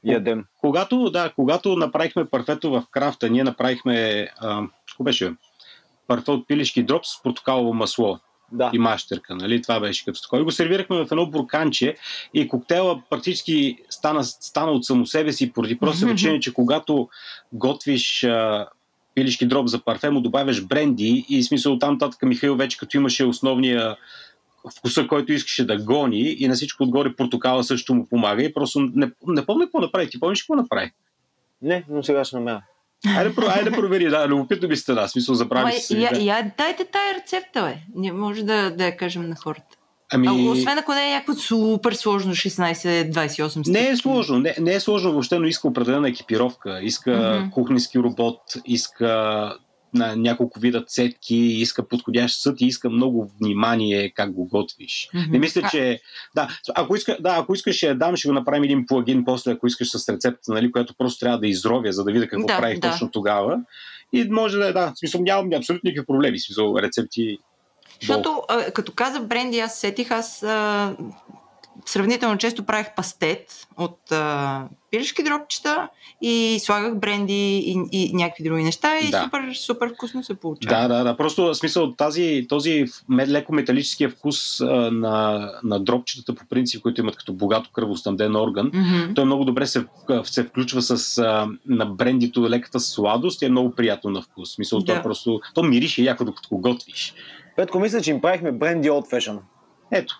[0.04, 0.46] ядем.
[0.62, 4.62] Когато, да, когато направихме парфето в крафта, ние направихме, а,
[5.00, 5.30] беше?
[5.30, 5.36] бе?
[6.08, 8.20] Парфе от пилешки дроп с портокалово масло
[8.54, 8.72] Да.
[8.74, 9.62] и мащерка, нали?
[9.62, 10.42] Това беше като такова.
[10.42, 11.96] И го сервирахме в едно бурканче
[12.34, 17.10] и коктейла практически стана, стана от само себе си поради просто причина, че когато
[17.54, 18.68] готвиш а,
[19.16, 23.26] пилешки дроп за парфе, му добавяш бренди и смисъл там татък Михаил вече като имаше
[23.26, 23.98] основния
[24.78, 28.80] вкуса, който искаше да гони и на всичко отгоре портокала също му помага и просто
[28.80, 30.10] не, не помня какво направи.
[30.10, 30.92] Ти помниш какво направи?
[31.62, 32.64] Не, но сега ще намеря.
[33.08, 36.02] Айде, про- айде провери, да, любопитно да, в смисъл Ама, забрави си.
[36.02, 36.20] я, да.
[36.20, 37.76] я, дайте тая рецепта, бе.
[37.96, 39.78] Ние може да, да я кажем на хората.
[40.14, 43.72] Ами, А, освен ако не е някакво супер сложно 16-28 стъпки.
[43.72, 46.80] не е сложно, не, не е сложно въобще, но иска определена екипировка.
[46.82, 47.50] Иска Мгм.
[47.52, 49.54] кухненски робот, иска
[49.94, 55.10] на няколко вида цетки, иска подходящ съд и иска много внимание как го готвиш.
[55.14, 55.32] Мгм.
[55.32, 56.00] Не мисля, че...
[56.36, 59.68] Да, ако, иска, да, ако искаш я дам, ще го направим един плагин после, ако
[59.68, 62.80] искаш с рецепта, нали, която просто трябва да изровя, за да видя какво Да, правих
[62.80, 62.92] да.
[62.92, 63.60] точно тогава.
[64.14, 67.38] И може да е, да, в смисъл нямам абсолютно никакви проблеми, в смисъл рецепти.
[68.02, 68.42] Защото,
[68.74, 70.46] като каза бренди, аз сетих, аз
[71.86, 75.90] сравнително често правих пастет от а, пилешки дропчета
[76.22, 79.24] и слагах бренди и, и някакви други неща и Да.
[79.24, 80.88] супер, супер вкусно се получава.
[80.88, 81.18] Да, да, да.
[81.18, 82.86] Просто в смисъл тази, този
[83.28, 88.72] леко металическия вкус а, на, на дропчетата по принцип, които имат като богато кръвоснабден орган,
[88.74, 89.14] Мгм.
[89.14, 89.86] той много добре се,
[90.24, 94.50] се включва с а, на брендито леката сладост и е много приятно на вкус.
[94.50, 94.96] В Смисъл, Да.
[94.96, 97.14] то просто, то мирише яко докато го готвиш.
[97.56, 99.40] Петко, мисля, че им правихме бренди от фешън.
[99.92, 100.20] Ето.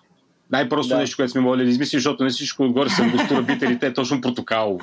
[0.54, 0.98] Най-просто Да.
[0.98, 4.20] нещо, което сме могли да измислим, защото не всичко отгоре са ангустура бителите, е точно
[4.20, 4.78] протокал.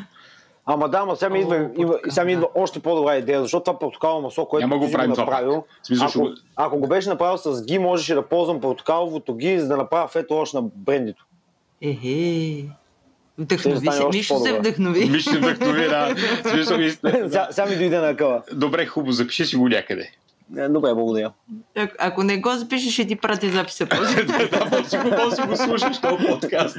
[0.65, 3.79] Ама да, ама сега ми идва, идва, сега ми идва още по-добра идея, защото това
[3.79, 7.65] портокално масло, което Няма го правим направил, смисъл, ако, го- ако го беше направил с
[7.65, 11.25] ги, можеше да ползвам портокаловото ги, за да направя фето още на брендито.
[11.81, 12.65] Ехе.
[13.37, 14.03] Вдъхнови се.
[14.07, 15.05] Нищо се вдъхнови.
[15.05, 16.15] Ми ще вдъхнови, да.
[16.45, 16.77] Смисъл,
[17.51, 18.41] сега ми дойде на къла.
[18.53, 20.11] Добре, хубаво, запиши си го някъде.
[20.57, 21.33] Е, Добре, благодаря.
[21.77, 24.23] А- Ако не го запишеш, ще ти пратя записа после.
[24.23, 26.77] да, може си го, си го слушаш този подкаст.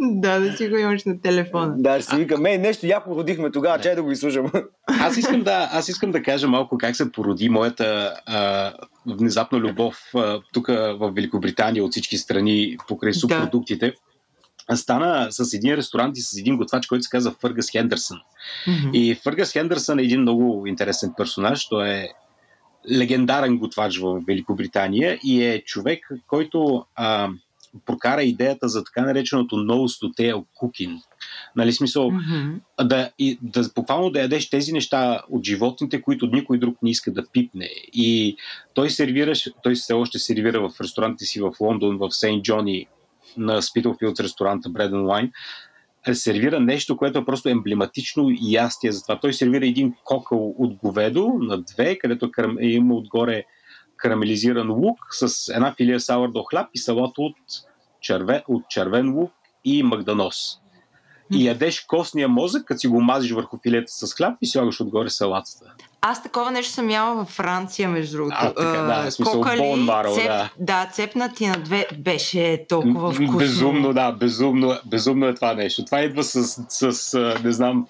[0.00, 1.74] да, да си го имаш на телефона.
[1.78, 4.50] Да, ще си викам, ей, нещо яко родихме тогава, чай да го изслушам.
[4.86, 8.72] Аз искам да, аз искам да кажа малко как се породи моята а,
[9.06, 10.12] внезапна любов
[10.52, 13.92] тук в Великобритания от всички страни покрай субпродуктите.
[14.74, 18.18] Стана с един ресторант и с един готвач, който се казва Фъргас Хендерсън.
[18.66, 18.90] Мгм.
[18.92, 21.68] И Фъргас Хендерсън е един много интересен персонаж.
[21.68, 22.08] Той е
[22.90, 27.28] легендарен готвач в Великобритания и е човек, който а,
[27.86, 31.02] прокара идеята за така нареченото nose to tail cooking.
[31.56, 32.56] Нали, смисъл, Мгм.
[32.84, 37.12] да, и, да буквално да ядеш тези неща от животните, които никой друг не иска
[37.12, 37.68] да пипне.
[37.92, 38.36] И
[38.74, 42.86] той сервираше, той все още сервира в ресторантите си в Лондон, в Сейнт Джони,
[43.36, 45.30] на Спитлфилд ресторанта Bread and Wine,
[46.12, 49.20] сервира нещо, което е просто емблематично ястие за това.
[49.20, 52.30] Той сервира един кокъл от говедо на две, където
[52.60, 53.44] има отгоре
[53.96, 57.36] карамелизиран лук с една филия саурдо хляб и салат от,
[58.00, 59.32] черве, от червен лук
[59.64, 60.61] и магданос.
[61.32, 65.10] И ядеш костния мозък, като си го мазиш върху филета с хляб и слагаш отгоре
[65.10, 65.64] салатата.
[66.00, 68.36] Аз такова нещо съм яла във Франция, между другото.
[68.40, 70.50] А, така, да, в смисъл кокали, bone marrow, цеп, да.
[70.58, 73.38] да, цепнати на две беше толкова вкусно.
[73.38, 75.84] Безумно, да, безумно, безумно е това нещо.
[75.84, 77.86] Това идва с, с а, не знам,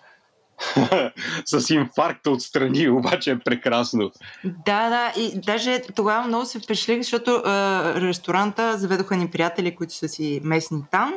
[1.45, 4.11] с инфаркта отстрани, обаче е прекрасно.
[4.45, 9.95] Да, да, и даже тогава много се впечатлих, защото а, ресторанта заведоха ни приятели, които
[9.95, 11.14] са си местни там.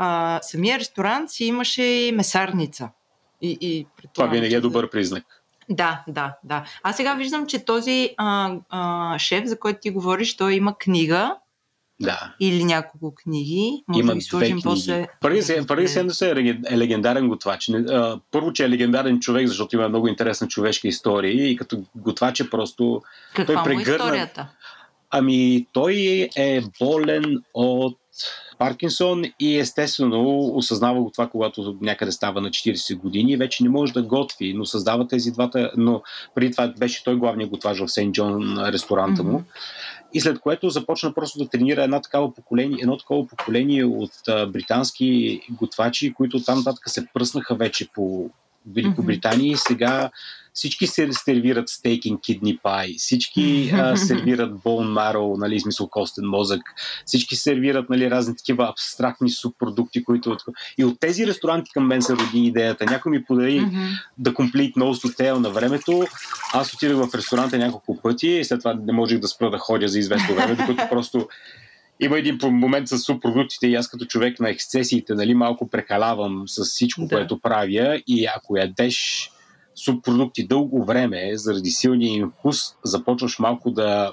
[0.00, 2.88] А, самия ресторант си имаше и месарница.
[3.42, 5.24] И, и Това винаги е добър признак.
[5.70, 6.64] Да, да, да.
[6.82, 11.36] А сега виждам, че този а, а, шеф, за който ти говориш, той има книга
[12.00, 12.34] Да.
[12.40, 13.84] или няколко книги.
[13.88, 14.62] Може Има да ги сложим книги.
[14.64, 15.06] после.
[15.66, 16.30] Първи Сендърс е
[16.66, 17.68] е легендарен готвач.
[17.70, 22.40] А, Първо, че е легендарен човек, защото има много интересна човешка история и като готвач
[22.40, 23.02] е просто...
[23.34, 24.48] Каква му е прегърна- историята?
[25.10, 25.94] Ами, той
[26.36, 27.98] е болен от
[28.58, 33.68] Паркинсон и естествено осъзнава го това, когато някъде става на 40 години и вече не
[33.68, 36.02] може да готви, но създава тези двата, но
[36.34, 39.42] преди това беше той главният готвач в Сейнт Джон ресторанта му.
[40.14, 44.46] И след което започна просто да тренира една такава поколение, едно такова поколение от а,
[44.46, 48.30] британски готвачи, които там нататък се пръснаха вече по
[48.74, 50.10] Великобритания и сега
[50.58, 56.24] всички се сервират стейк and kidney pie, всички а, сервират bone marrow, нали, смисъл костен
[56.24, 56.60] мозък,
[57.06, 60.36] всички сервират нали, разни такива абстрактни субпродукти, които...
[60.78, 62.84] И от тези ресторанти към мен се роди идеята.
[62.84, 63.66] Някой ми подари
[64.18, 66.06] да Complete Nose Hotel на времето.
[66.54, 69.88] Аз отидах в ресторанта няколко пъти и след това не можех да спра да ходя
[69.88, 71.28] за известно време, докато просто
[72.00, 76.64] има един момент с субпродуктите и аз като човек на ексцесиите, нали, малко прекалявам с
[76.64, 77.08] всичко, Да.
[77.08, 79.30] което правя и ако ядеш
[79.74, 84.12] субпродукти дълго време, заради силния им вкус, започваш малко да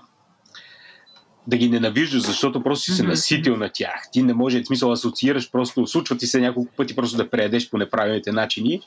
[1.47, 4.09] да ги ненавиждаш, защото просто си се наситил на тях.
[4.11, 7.69] Ти не може, в смисъл, асоциираш просто, случва ти се няколко пъти просто да преядеш
[7.69, 8.81] по неправилните начини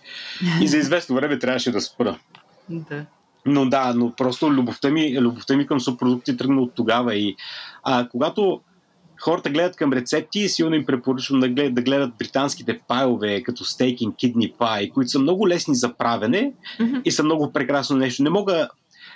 [0.63, 2.19] и за известно време трябваше да спра.
[2.69, 3.07] Да.
[3.47, 7.37] Но да, но просто любовта ми, любовта ми към субпродукти тръгна от тогава и
[7.83, 8.61] а, когато
[9.21, 13.99] хората гледат към рецепти, силно им препоръчвам да гледат, да гледат британските пайлове, като стейк
[13.99, 16.97] and kidney pie, които са много лесни за правене Мгм.
[17.05, 18.23] и са много прекрасно нещо.
[18.23, 18.69] Не мога,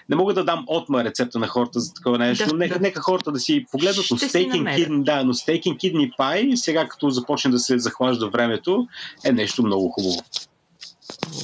[0.09, 2.80] не мога да дам отма рецепта на хората за такова нещо, Да, но нека, да.
[2.80, 4.76] нека хората да си погледнат, но Ще си стейк and намеря.
[4.78, 8.86] kidney, да, но стейк and kidney pie, сега като започне да се захлажда времето,
[9.24, 10.22] е нещо много хубаво.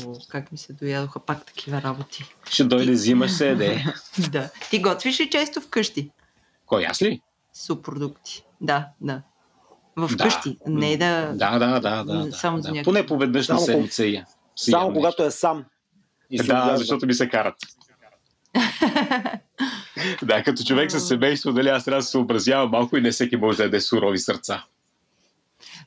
[0.06, 2.24] О, как ми се доядоха пак такива работи.
[2.50, 3.84] Ще дойде, взимаш се, де.
[4.30, 4.50] Да.
[4.70, 6.10] Ти готвиш ли често вкъщи?
[6.66, 7.20] Кой, аз ли?
[7.54, 8.44] Субпродукти.
[8.60, 9.22] Да, да.
[9.96, 10.24] В Да.
[10.24, 10.58] къщи.
[10.66, 11.32] Не да...
[11.34, 12.14] Да, да, да, да.
[12.16, 12.68] да, Само да.
[12.68, 14.22] някакви- Поне по веднъж на Само седмица и.
[14.56, 15.64] си Само когато е сам.
[16.30, 16.38] И.
[16.38, 17.54] Да, защото ми се карат.
[20.22, 23.36] Да, като човек с семейство, дали аз трябва да се съобразявам малко и не всеки
[23.36, 24.64] може да яде сурови сърца.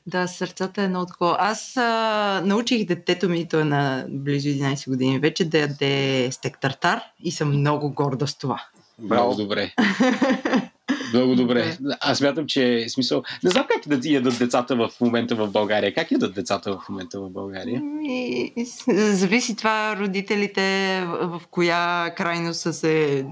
[0.06, 1.36] Да, сърцата е много такова.
[1.40, 6.60] Аз а, научих детето ми, той е на близо 11 години вече, да яде стек
[6.60, 8.62] тартар и съм много горда с това.
[8.98, 9.74] Много добре.
[11.12, 11.78] Много добре.
[12.00, 13.22] Аз смятам, че е смисъл.
[13.44, 15.94] Не знам как да ядат децата в момента в България.
[15.94, 17.82] Как ядат децата в момента в България?
[18.02, 18.52] И,
[18.88, 20.62] зависи това родителите
[21.06, 21.72] в, в коя
[22.10, 23.26] крайно са се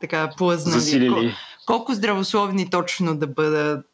[0.00, 0.74] така плъзнали.
[0.74, 1.34] Кол- Засилили.
[1.66, 3.86] колко здравословни точно да бъдат.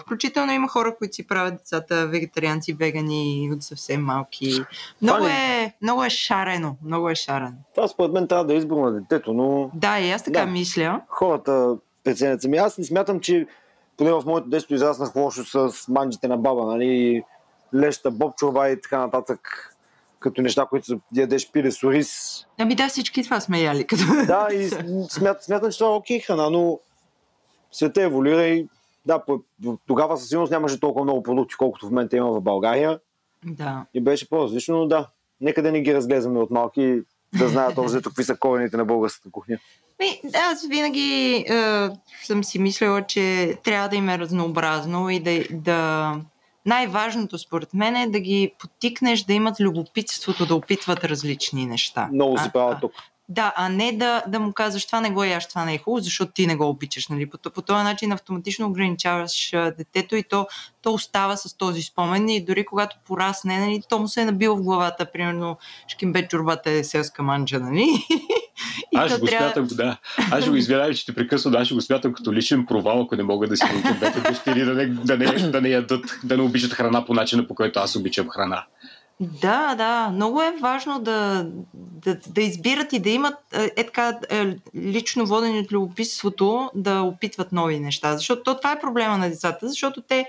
[0.00, 4.60] Включително има хора, които си правят децата вегетарианци, вегани от съвсем малки.
[5.02, 6.76] Много е, много е шарено.
[6.84, 7.52] Много е шарено.
[7.74, 10.46] Това според мен трябва да е избор на детето, но Да, и аз така Да.
[10.46, 11.00] мисля.
[11.08, 11.74] хората
[12.04, 12.56] преценят сами.
[12.56, 13.46] Аз не смятам, че
[13.96, 17.22] поне в моето детство израснах лошо с манджите на баба, нали,
[17.74, 19.70] леща, бобчова и така нататък,
[20.20, 22.40] като неща, които ядеш пиле с ориз.
[22.58, 23.86] Ами да, всички това сме яли.
[23.86, 24.02] Като...
[24.26, 24.68] Да, и
[25.10, 26.80] смят, смятам, че това е окей храна, но
[27.72, 28.68] света еволюира и
[29.06, 29.22] да,
[29.86, 33.00] тогава със сигурност нямаше толкова много продукти, колкото в момента има в България
[33.44, 33.86] да.
[33.94, 35.08] и беше по-различно, но да,
[35.40, 37.02] нека да не ги разглеждаме от малки,
[37.38, 39.58] да знаят общо какви са корените на българската кухня.
[40.00, 40.20] Ми,
[40.50, 41.88] аз винаги е,
[42.24, 46.14] съм си мислила, че трябва да им е разнообразно и да, да...
[46.66, 52.08] Най-важното според мен е да ги потикнеш да имат любопитството да опитват различни неща.
[52.12, 52.92] Много си правя а- тук.
[53.28, 56.04] Да, а не да, да му казваш това не го яш, това не е хубаво,
[56.04, 57.08] защото ти не го обичаш.
[57.08, 57.30] Нали?
[57.30, 60.46] По, по този начин автоматично ограничаваш а, детето и то,
[60.82, 64.56] то остава с този спомен и дори когато порасне, нали, то му се е набило
[64.56, 65.58] в главата, примерно
[65.88, 67.86] Шкимбет чорбата е селска манджа, нали?
[68.92, 69.96] И Аз ще го смятам, да.
[70.30, 73.16] Аз ще го извинявам, че те прекъсвам, аз ще го смятам като личен провал, ако
[73.16, 76.36] не мога да си науча двете дъщери да не, да, не, да не ядат, да
[76.36, 78.64] не обичат храна по начина, по който аз обичам храна.
[79.20, 80.08] Да, да.
[80.08, 85.26] Много е важно да, да, да избират и да имат е, е така е, лично
[85.26, 88.16] водени от любопитството да опитват нови неща.
[88.16, 90.26] Защото то, това е проблема на децата, защото те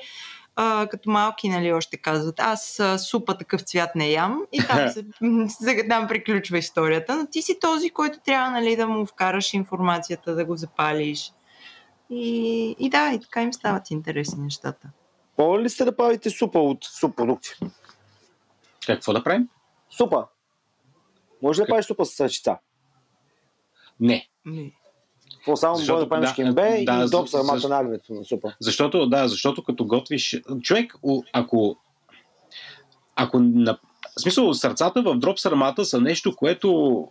[0.56, 4.90] а, като малки, нали, още казват, аз а, супа такъв цвят не ям и там,
[5.50, 10.36] се, там приключва историята, но ти си този, който трябва нали, да му вкараш информацията,
[10.36, 11.32] да го запалиш.
[12.10, 14.88] И, и да, и така им стават интересни нещата.
[15.38, 17.50] Пробвали ли сте да правите супа от субпродукти?
[18.86, 19.48] Какво да правим?
[19.98, 20.26] Супа.
[21.42, 22.58] Може ли да правиш супа с ръчица?
[24.00, 24.28] Не.
[25.36, 27.78] Какво само Защото- може да правиш да, кембе да, и дроп за- сармата защо- на
[27.78, 28.54] агнето на супа.
[28.60, 30.42] Защото, да, защото като готвиш...
[30.62, 30.94] Човек,
[31.34, 31.78] ако...
[33.16, 33.78] Ако на...
[34.18, 37.08] В смисъл, сърцата в дроп сармата са нещо, което...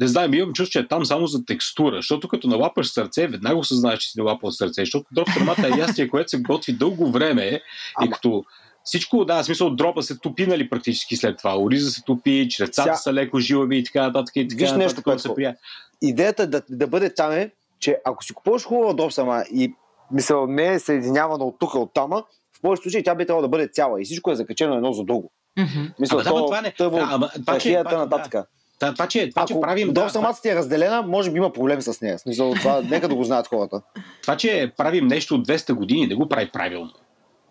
[0.00, 3.56] Не знам, имам чувство, че е там само за текстура, защото като налапаш сърце, веднага
[3.56, 7.60] осъзнаеш, че си налапал сърце, защото дроп сармата е ястие, което се готви дълго време
[8.04, 8.44] и като
[8.84, 11.58] всичко, да, в смисъл, дропа се топи, нали, практически след това.
[11.58, 14.36] Ориза се топи, чрецата Ся- са леко жилави и така нататък.
[14.36, 15.56] И така Виж нещо, което се прия.
[16.02, 19.74] Идеята да, да бъде там е, че ако си купуваш хубава дроп сарма и
[20.12, 23.48] мисъл не е съединявана от тук, от тама, в повечето случаи тя би трябвало да
[23.48, 25.30] бъде цяла и всичко е закачено едно за друго.
[25.58, 25.68] мгм.
[25.98, 28.48] Мисъл, Ама да, то, това не- търво, да, ама това, че- трахеята това, нататък.
[28.80, 29.86] Да, това, че, това, че Ако правим...
[29.88, 32.18] дроп да, сармата ти е разделена, може би има проблем с нея.
[32.18, 33.80] Смисъл, това, нека да го знаят хората.
[34.22, 36.90] това, че правим нещо от 200 години, не го прави правилно.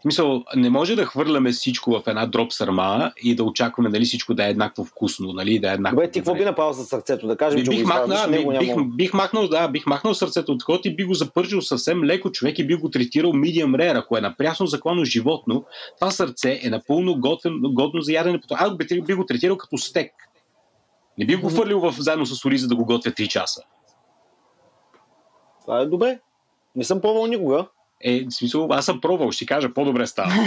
[0.04, 4.06] В смисъл, не може да хвърляме всичко в една дроп сърма и да очакваме нали,
[4.06, 5.96] всичко да е еднакво вкусно, нали, да е еднакво.
[5.96, 7.28] Добре, ти какво би направил с сърцето?
[7.28, 8.84] Да кажем, Би, че го бих, изваждаш, махнал, него бих, бих, няма.
[8.84, 12.60] бих, махнал, да, бих махнал сърцето от ход и би го запържил съвсем леко човек
[12.60, 14.00] и би го третирал medium rare.
[14.00, 15.66] Ако е напрясно заклано животно,
[16.00, 18.40] това сърце е напълно готвен, годно за ядене.
[18.52, 20.12] Аз би, би го третирал като стек.
[21.18, 23.62] Не би го хвърлил в, заедно с ориза да го готвя 3 часа.
[25.62, 26.20] Това е добре.
[26.76, 27.66] Не съм пробвал никога.
[28.04, 30.32] Е, в смисъл, аз съм пробвал, ще кажа, по-добре става.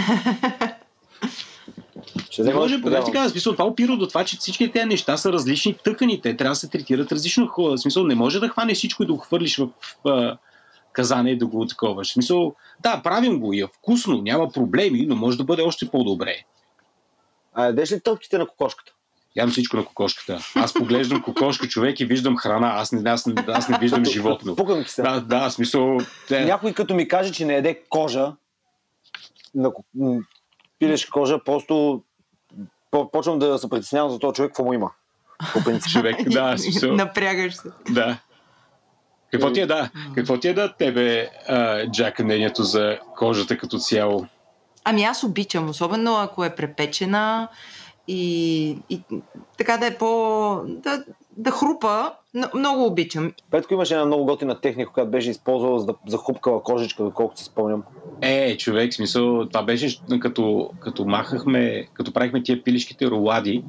[2.29, 3.05] Ще Не може, проверявам.
[3.05, 6.51] така, смисъл, това опира до това, че всички тези неща са различни тъкани, те трябва
[6.51, 7.51] да се третират различно.
[7.57, 9.69] В смисъл, не може да хванеш всичко и да го хвърлиш в,
[10.05, 10.37] в
[10.93, 12.07] казане и да го таковаш.
[12.07, 15.89] В смисъл, да, правим го и е вкусно, няма проблеми, но може да бъде още
[15.89, 16.35] по-добре.
[17.53, 18.93] А ядеш ли тъпките на кокошката?
[19.37, 20.39] Ям всичко на кокошката.
[20.55, 24.55] Аз поглеждам кокошка човек и виждам храна, аз не, аз, аз не виждам животно.
[24.55, 25.01] Пуканки се.
[25.01, 28.33] Да, да, смисъл, те, Някой като ми каже, че не яде кожа,
[29.55, 29.71] на
[30.79, 32.03] пилешка кожа, просто
[32.91, 34.91] по- почвам да се притеснявам за този човек, какво му има.
[35.53, 35.91] По принцип.
[35.91, 37.69] човек, да, смисъл, Напрягаш се.
[37.89, 38.17] да.
[39.31, 39.89] Какво ти е да?
[40.15, 44.25] Какво ти е да тебе, а, Джак, мнението за кожата като цяло?
[44.83, 47.47] Ами аз обичам, особено ако е препечена
[48.07, 49.01] и, и
[49.57, 50.61] така да е по...
[50.67, 51.03] да,
[51.37, 52.13] да хрупа.
[52.55, 53.33] Много обичам.
[53.51, 57.45] Петко имаше една много готина техника, която беше използвала за да захупкала кожичка, доколкото си
[57.45, 57.83] спомням.
[58.21, 63.63] Е, човек, смисъл, това беше като, като махахме, като правихме тия пилишките ролади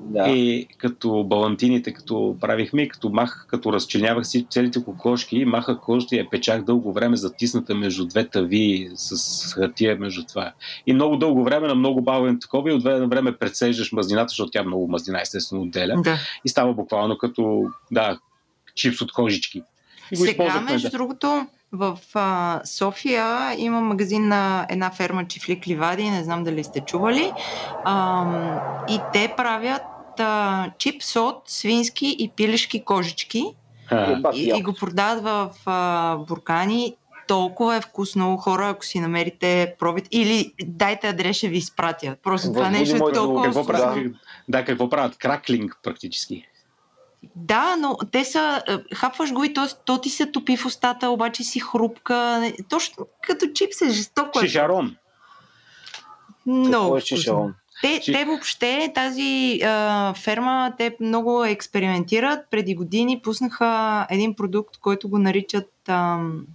[0.00, 0.28] Да.
[0.28, 6.18] и като балантините, като правихме, като мах, като разчленявах си целите кокошки, махах кожата и
[6.18, 10.52] я печах дълго време затисната между две тави с хартия между това.
[10.86, 14.28] И много дълго време на много бавен такова и от време на време прецеждаш мазнината,
[14.28, 16.16] защото тя много мазнина естествено отделя Да.
[16.44, 17.62] и става буквално като,
[17.92, 18.07] да,
[18.78, 19.62] чипс от кожички.
[20.12, 20.96] И го Сега, между да.
[20.96, 26.80] другото, в а, София има магазин на една ферма Чифлик Ливади, не знам дали сте
[26.80, 27.32] чували.
[27.84, 28.58] Ам,
[28.88, 29.82] и те правят
[30.18, 33.44] а, чипс от свински и пилешки кожички
[33.90, 36.96] А, Е, и, и го продават в а, буркани.
[37.26, 40.08] Толкова е вкусно, хора, ако си намерите, пробите.
[40.12, 42.16] Или дайте адрес, ще ви изпратя.
[42.22, 43.78] Просто това Възбуди нещо е толкова какво вкусно.
[43.84, 44.12] правят?
[44.48, 45.16] Да, какво правят?
[45.18, 46.47] Краклинг практически.
[47.36, 51.10] Да, но те са, е, хапваш го и то, то ти се топи в устата,
[51.10, 52.52] обаче си хрупка.
[52.68, 54.38] Точно като чипс е жестоко.
[54.38, 54.42] Е.
[54.42, 54.96] Шишарон.
[56.46, 57.54] Много е шишарон?
[57.82, 62.50] Те, Ши- те въобще, тази а, ферма, те много експериментират.
[62.50, 65.70] Преди години пуснаха един продукт, който го наричат...
[65.88, 66.46] Ам,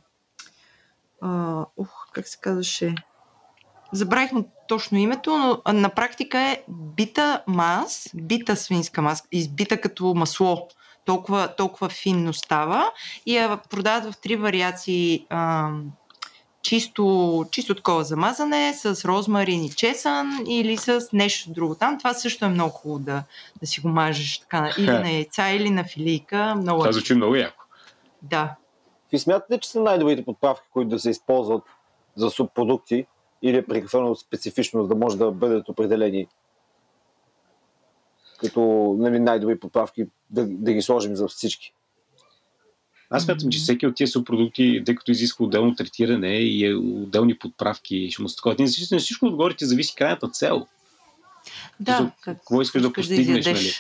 [1.22, 2.96] а, ух, как се казваше?
[3.94, 9.82] Забравих му точно името, но а, на практика е бита мас, бита свинска мас, избита
[9.82, 10.68] като масло.
[11.06, 12.92] Толкова, толкова финно става
[13.26, 15.92] и я продават в три вариации ам,
[16.62, 21.98] чисто, чисто такова замазане с розмарин и чесън или с нещо друго там.
[21.98, 23.24] Това също е много хубаво да,
[23.62, 26.56] да си го мажеш така, или на яйца, или на филийка.
[26.58, 26.94] Много Това е.
[26.94, 27.64] звучи много яко.
[28.22, 28.56] Да.
[29.12, 31.64] Ви смятате, че са най-добрите подправки, които да се използват
[32.16, 33.06] за субпродукти
[33.44, 36.28] или е прекалено специфично, за да може да бъдат определени
[38.40, 41.74] като нали, най-добри подправки, да, да ги сложим за всички?
[43.10, 47.38] Аз смятам, че всеки от тези субпродукти, тъй като изисква отделно третиране и е отделни
[47.38, 48.56] подправки, ще му се такова.
[48.92, 50.68] На всичко отгоре ти зависи крайната цел.
[51.80, 51.98] Да.
[51.98, 53.72] За какво искаш да постигнеш, нали?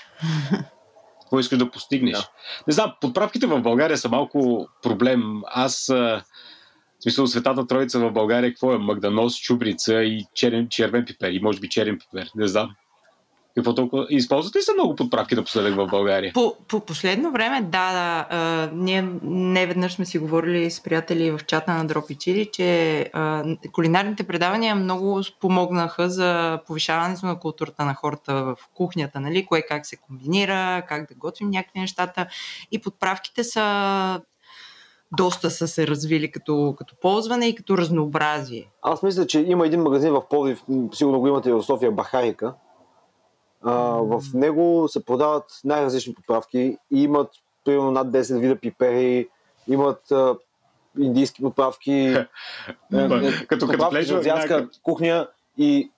[1.22, 2.18] Какво искаш да постигнеш.
[2.18, 2.30] Да.
[2.68, 5.42] Не знам, подправките в България са малко проблем.
[5.46, 6.24] Аз, а,
[7.04, 8.78] в смисъл, Светата Троица в България, какво е?
[8.78, 11.32] Магданос, чубрица и черен, червен пипер.
[11.32, 12.30] И може би черен пипер.
[12.36, 12.70] Не знам.
[13.56, 14.08] Какво толкова?
[14.10, 16.32] Използват ли се много подправки напоследък в България?
[16.34, 18.28] По, по последно време, да, да.
[18.30, 23.00] А, ние не веднъж сме си говорили с приятели в чата на Дропи Чили, че
[23.14, 29.46] а, кулинарните предавания много помогнаха за повишаването на културата на хората в кухнята, нали?
[29.46, 32.28] Кое как се комбинира, как да готвим някакви нещата.
[32.72, 34.22] И подправките са
[35.18, 38.70] доста са се развили като, като ползване и като разнообразие.
[38.82, 42.54] Аз мисля, че има един магазин в Пловдив, сигурно го имате в София, Бахарика.
[43.62, 47.30] А, в него се продават най-различни подправки и имат
[47.66, 49.30] примерно над 10 вида пипери,
[49.68, 50.36] имат а,
[51.00, 52.28] индийски подправки, е,
[52.94, 55.92] е, като влезеш за азиатска кухня и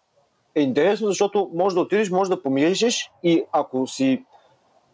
[0.55, 4.25] е интересно, защото може да отидеш, може да помиришеш и ако си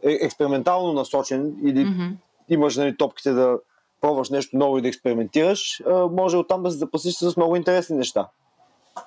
[0.04, 2.04] е, експериментално насочен или Мгм.
[2.50, 3.58] имаш нали, топките да
[4.02, 5.82] пробваш нещо ново и да експериментираш,
[6.12, 8.28] може оттам да се запасиш с много интересни неща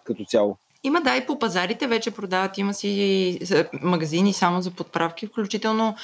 [0.05, 0.57] като цяло.
[0.87, 5.95] Има да и по пазарите вече продават, има си е, магазини само за подправки, включително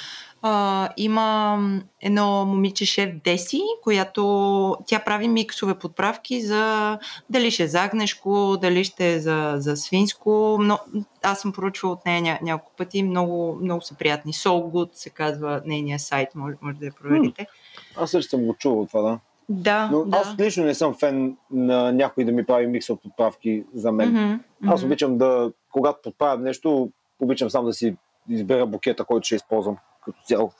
[0.41, 1.59] а, има
[2.01, 6.97] едно момиче шеф Деси, която тя прави миксове подправки за
[7.29, 10.57] дали ще е за агнешко, дали ще е за, за свинско.
[10.61, 10.79] Но,
[11.23, 14.33] аз съм поръчвала от нея ня, няколко пъти, много, много са приятни.
[14.33, 17.47] Soul Good се казва нейния сайт, може, може да я проверите.
[17.95, 19.19] Аз също съм го чувал това, да.
[19.49, 20.17] Да, Но да.
[20.17, 24.09] аз лично не съм фен на някой да ми прави микс от подправки за мен.
[24.09, 24.33] Мгм,
[24.71, 24.87] Аз мгм.
[24.87, 26.89] обичам да, когато подправям нещо,
[27.19, 27.95] обичам сам да си
[28.29, 30.51] избера букета, който ще използвам като цяло.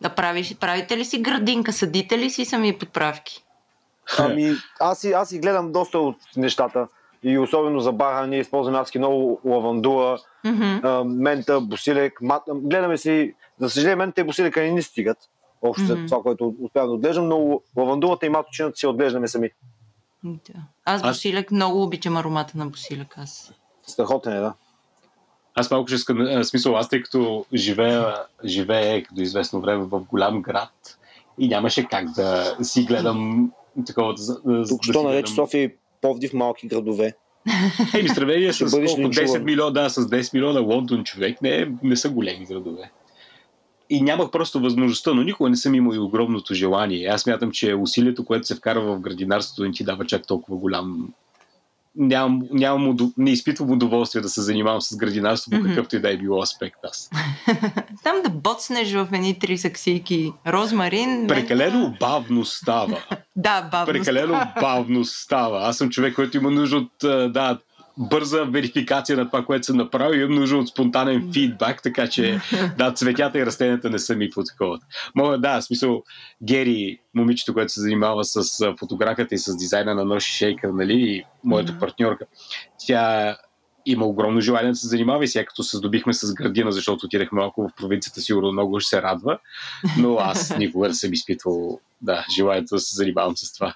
[0.00, 3.44] Да правиш, правите ли си градинка, съдите ли си сами подправки?
[4.18, 6.88] Ами, аз си, аз си гледам доста от нещата.
[7.22, 10.18] И особено за бара ние използваме адски много лавандула,
[10.82, 12.18] а, мента, босилек.
[12.20, 12.42] Мат...
[12.48, 15.18] Гледаме си, за съжаление, мента и босилека не ни стигат.
[15.62, 16.06] Общо mm Мгм.
[16.06, 19.50] това, което успявам да отглеждам, но лавандулата и маточината си отглеждаме сами.
[20.24, 20.38] Да.
[20.84, 23.14] Аз Аз- босилек много обичам аромата на босилек.
[23.18, 23.52] Аз.
[23.82, 24.54] Страхотен е, да.
[25.54, 30.42] Аз малко ще искам, смисъл, аз тъй като живея, живея като известно време в голям
[30.42, 30.98] град
[31.38, 33.52] и нямаше как да си гледам
[33.86, 34.14] такова.
[34.14, 34.34] Да,
[34.68, 37.14] Тук да що нарече гледам- София и Повдив малки градове.
[37.94, 38.76] Еми, сравнение с колко?
[38.78, 39.10] линчуван.
[39.10, 42.90] 10 милиона, да, с 10 милиона Лондон човек не, е- не са големи градове.
[43.90, 47.06] И нямах просто възможността, но никога не съм имал и огромното желание.
[47.06, 51.08] Аз мятам, че усилието, което се вкарва в градинарството, не ти дава чак толкова голям.
[51.98, 56.16] Нямам, нямам, не изпитвам удоволствие да се занимавам с градинарство по какъвто и да е
[56.16, 57.10] било аспект аз.
[58.02, 61.26] Там да боцнеш в едни три саксийки розмарин.
[61.26, 62.98] Прекалено бавно става.
[63.38, 63.92] Да, бавно.
[63.92, 65.68] Прекалено бавно става.
[65.68, 66.92] Аз съм човек, който има нужда от
[67.32, 67.58] да,
[67.98, 70.20] бърза верификация на това, което съм направил.
[70.20, 72.40] Имам нужда от спонтанен фидбак, така че
[72.78, 74.78] да, цветята и растенията не са ми по такова.
[75.14, 76.02] Мога, да, в смисъл,
[76.42, 78.42] Гери, момичето, което се занимава с
[78.78, 82.26] фотографията и с дизайна на Ноши Шейкър, нали, и моята партньорка,
[82.86, 83.36] тя
[83.86, 87.40] има огромно желание да се занимава и сега като се здобихме с градина, защото отидахме
[87.40, 89.38] малко в провинцията, сигурно много ще се радва,
[89.98, 93.74] но аз никога не съм изпитвал да, желанието да се занимавам с това.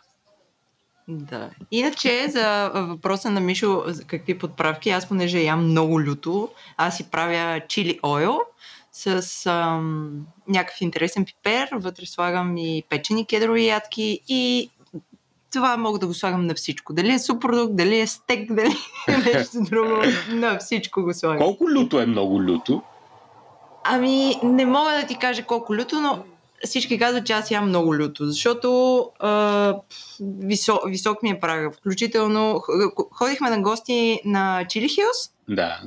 [1.10, 1.50] Да.
[1.70, 7.10] Иначе за въпроса на Мишо, за какви подправки, аз понеже ям много люто, аз си
[7.10, 8.40] правя чили ойл
[8.92, 14.70] с ам, някакъв интересен пипер, вътре слагам и печени кедрови ядки и
[15.52, 16.92] това мога да го слагам на всичко.
[16.92, 18.74] Дали е супродукт, дали е стек, дали
[19.08, 21.38] е нещо друго, на всичко го слагам.
[21.38, 22.82] Колко люто е много люто?
[23.84, 26.18] Ами, не мога да ти кажа колко люто, но
[26.64, 29.76] всички казват, че аз ям много люто, защото а,
[30.20, 31.70] висок, висок ми е прага.
[31.70, 32.62] Включително
[33.12, 35.80] ходихме на гости на Чили Хилс Да.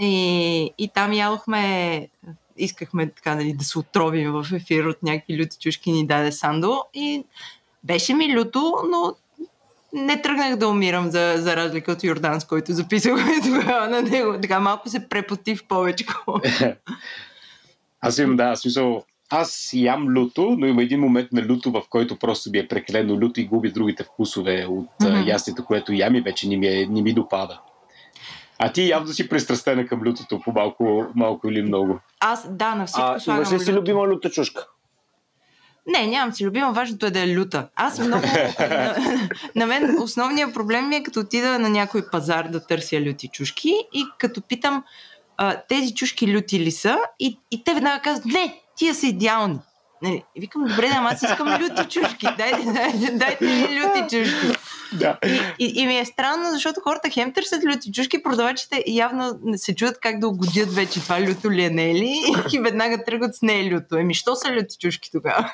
[0.00, 2.08] и, и там ядохме,
[2.56, 6.84] искахме така нали, да се отровим в ефир от някакви люти чушки, ни даде Сандо
[6.94, 7.24] и
[7.84, 9.14] беше ми люто, но
[9.92, 14.38] не тръгнах да умирам за, за разлика от Йордан, с който записахме тогава на него.
[14.42, 16.06] Така малко се препотив повече.
[18.00, 19.04] Аз имам, да, смисъл,
[19.34, 23.20] аз ям люто, но има един момент на люто, в който просто ми е прекалено
[23.20, 25.26] люто и губи другите вкусове от mm-hmm.
[25.26, 27.60] ястието, което ям и вече не ми, е, не ми допада.
[28.58, 32.00] А ти явно си пристрастена към лютото по малко, малко или много.
[32.20, 33.80] Аз, да, на всичко А слагам имаш ли си люто.
[33.80, 34.66] любима люта чушка?
[35.86, 37.68] Не, нямам си любима, важното е да е люта.
[37.76, 38.22] Аз много...
[38.60, 38.96] на,
[39.56, 43.74] на мен основният проблем ми е като отида на някой пазар да търся люти чушки
[43.92, 44.84] и като питам
[45.36, 49.58] а, тези чушки люти ли са и, и те веднага казват, не, тия са идеални.
[50.02, 52.26] Нали, викам, добре, да, аз искам люти чушки.
[52.38, 54.58] Дайте, дайте, дайте ми люти чушки.
[54.92, 55.18] Да.
[55.26, 59.74] И, и, и ми е странно, защото хората хем търсят люти чушки, продавачите явно се
[59.74, 62.14] чудят как да угодят вече това люто ли е, не е ли?
[62.52, 63.96] И веднага тръгват с не е люто.
[63.96, 65.52] Еми, що са люти чушки тогава?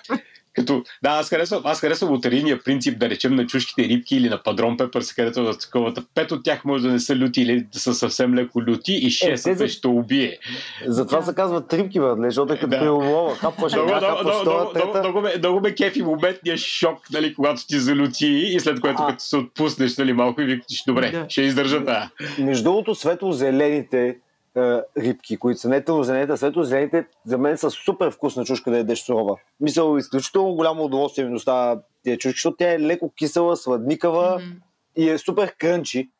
[0.58, 4.42] Като, да, аз харесвам, аз харесвам лотарийния принцип, да речем, на чушките рибки или на
[4.42, 7.78] падрон пепърс, където в таковата пет от тях може да не са люти или да
[7.78, 10.38] са съвсем леко люти и шестата за- ще убие.
[10.86, 12.78] Затова се казва трипки, бе, защото е като Да.
[12.78, 13.34] при улова.
[13.36, 17.34] Хапваш Много, една, много, хапваш много, много, много, ме, много ме кефи моментния шок, нали,
[17.34, 19.06] когато ти залюти и след което А.
[19.06, 21.26] като се отпуснеш нали, малко и викаш, добре, Да.
[21.28, 22.10] ще издържа да.
[22.38, 24.16] Между другото, светло-зелените
[24.58, 28.76] е, рибки, които са не тъмнозелените, а светло-зелените, за мен са супер вкусна чушка да
[28.78, 29.36] ядеш сурова.
[29.60, 34.56] Мисля, изключително голямо удоволствие ми доставя тия чушки, защото тя е леко кисела, сладникава Мгм.
[34.96, 36.10] и е супер крънчи,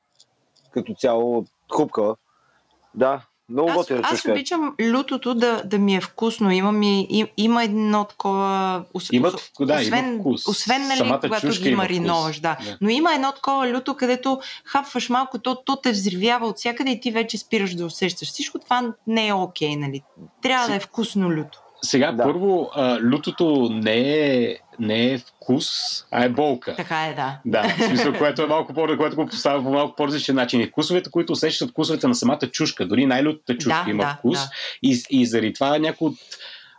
[0.70, 1.45] като цяло
[1.76, 2.16] хрупкава.
[2.95, 4.30] Да, много Аз, аз е.
[4.32, 6.51] обичам лютото да, да ми е вкусно.
[6.51, 8.82] Има, ми, им, има едно такова...
[8.94, 10.49] ос- Имат, да, освен, има вкус.
[10.49, 12.57] освен нали, Самата когато ги мариноваш, да.
[12.64, 12.76] Да.
[12.80, 17.01] Но има едно такова люто, където хапваш малко, то, то те взривява от всякъде и
[17.01, 18.28] ти вече спираш да усещаш.
[18.28, 20.03] Всичко това не е окей, нали?
[20.42, 21.59] Трябва да е вкусно люто.
[21.82, 22.22] Сега, Да.
[22.22, 25.66] първо, а, лютото не е, не е вкус,
[26.11, 26.76] а е болка.
[26.76, 27.41] Така е, да.
[27.47, 30.61] Да, в смисъл, което е малко по което го поставя по малко по-различен начин.
[30.61, 34.39] И вкусовете, които усещат вкусовете на самата чушка, дори най-лютата чушка Да, има да, вкус.
[34.39, 34.51] да.
[34.83, 36.14] И, и заради това някои от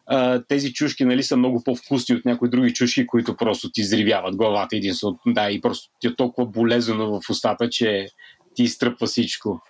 [0.07, 4.35] а, тези чушки нали, са много по-вкусни от някои други чушки, които просто ти изривяват
[4.35, 5.19] главата единствено.
[5.27, 8.07] Да, и просто ти е толкова болезнено в устата, че
[8.55, 9.61] ти изтръпва всичко.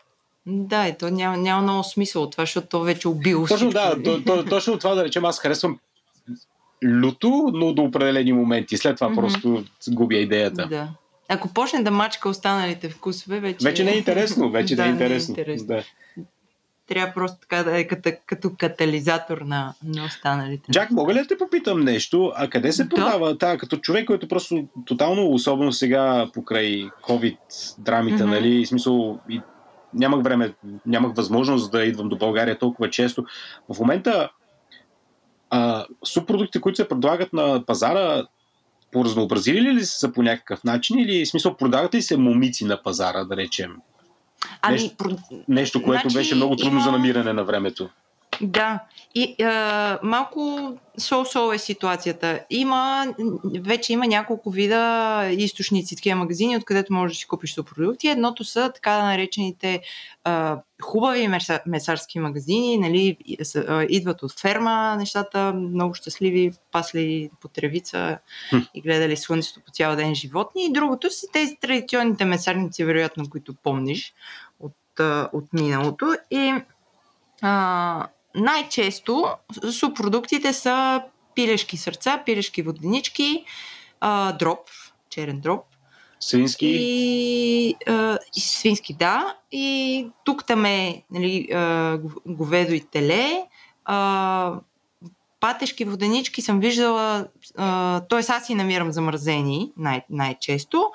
[0.45, 3.73] Да, и то няма, няма много смисъл от това, защото то вече убило Точно всичко.
[3.73, 5.79] да, то, то, точно това да речем, аз харесвам
[6.85, 8.77] люто, но до определени моменти.
[8.77, 9.15] След това Мгм.
[9.21, 10.67] просто губя идеята.
[10.67, 10.87] Да.
[11.29, 13.57] Ако почне да мачка останалите вкусове, вече...
[13.63, 15.31] Вече не е интересно, вече да, не е интересно.
[15.31, 15.67] интересно.
[15.67, 15.83] Да.
[16.87, 20.71] Трябва просто така да е като, като катализатор на, на останалите.
[20.71, 22.31] Джак, мога ли да те попитам нещо?
[22.35, 22.89] А къде се Да.
[22.89, 23.35] продава?
[23.35, 27.37] Да, като човек, който просто тотално, особено сега покрай COVID
[27.79, 28.31] драмите, Мгм.
[28.33, 28.65] нали?
[28.65, 29.41] Смисъл, и
[29.93, 30.53] нямах време,
[30.85, 33.25] нямах възможност да идвам до България толкова често.
[33.73, 34.29] В момента
[35.49, 38.23] а, субпродуктите, които се предлагат на пазара,
[38.91, 43.23] поразнообразили ли са по някакъв начин или в смисъл продават ли се момици на пазара,
[43.23, 43.75] да речем?
[44.61, 45.09] Ами, нещо- про...
[45.47, 47.89] Нещо, което Значи, беше много трудно има- за намиране на времето.
[48.41, 48.79] Да.
[49.15, 52.45] И а, малко сол-сол е ситуацията.
[52.49, 53.13] Има,
[53.59, 58.07] вече има няколко вида източници, такива магазини, откъдето можеш да си купиш продукти.
[58.07, 59.81] Едното са така наречените
[60.23, 63.17] а, хубави меса, месарски магазини, нали,
[63.89, 68.57] идват от ферма нещата, много щастливи, пасли по тревица Хм.
[68.73, 70.65] и гледали слънцето по цял ден животни.
[70.65, 74.13] И другото са тези традиционните месарници, вероятно, които помниш
[74.59, 74.99] от,
[75.33, 76.15] от миналото.
[76.31, 76.53] И
[77.41, 79.27] а, най-често
[79.71, 81.01] субпродуктите са
[81.35, 83.45] пилешки сърца, пилешки воденички,
[83.99, 84.69] а, дроп,
[85.09, 85.65] черен дроп
[86.19, 89.35] Свински, и, а, и свински, да.
[89.51, 93.47] И тук там е нали, а, гов- говедо и теле.
[93.85, 94.59] А,
[95.39, 97.27] патешки воденички съм виждала,
[98.09, 98.19] т.е.
[98.27, 100.91] аз си намирам замразени най- най-често.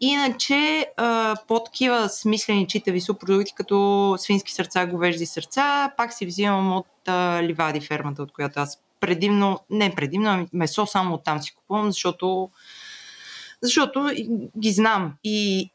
[0.00, 6.76] Иначе а, по такива смислени читави субпродукти, като свински сърца, говежди сърца, пак си взимам
[6.76, 11.54] от а, Ливади фермата, от която аз предимно, не предимно, ами месо само оттам си
[11.54, 12.50] купувам, защото
[13.62, 14.10] защото
[14.58, 15.70] ги знам и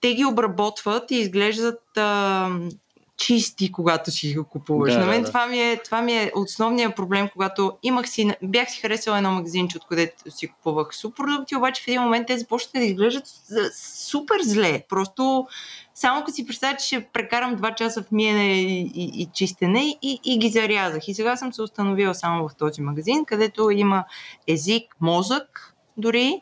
[0.00, 2.50] те ги обработват и изглеждат а,
[3.24, 4.92] чисти, когато си го купуваш.
[4.92, 5.28] Да, На мен да.
[5.28, 9.30] Това, ми е, това ми е основният проблем, когато имах си, бях си харесала едно
[9.32, 13.24] магазинче, откъдето си купувах субпродукти, обаче в един момент те започнаха да изглеждат
[13.74, 14.82] супер зле.
[14.88, 15.46] Просто
[15.94, 19.98] само като си представя, че ще прекарам два часа в миене и, и, и чистене
[20.02, 21.08] и, и ги зарязах.
[21.08, 24.04] И сега съм се установила само в този магазин, където има
[24.46, 26.40] език, мозък дори.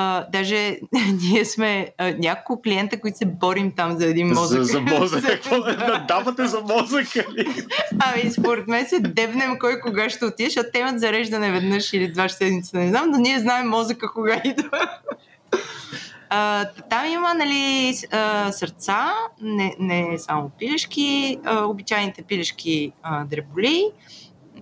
[0.00, 0.78] А, даже
[1.32, 4.62] ние сме а, няколко клиента, които се борим там за един мозък.
[4.62, 5.24] За, за мозък.
[5.26, 7.64] Какво да давате за мозъка ли?
[7.98, 12.12] Ами, според мен се дебнем кой кога ще отиде, защото те имат зареждане веднъж или
[12.12, 14.88] два седмица, не знам, но ние знаем мозъка кога идва.
[16.30, 23.90] А, там има нали, а, сърца, не, не само пилешки, а, обичайните пилешки а, дреболи,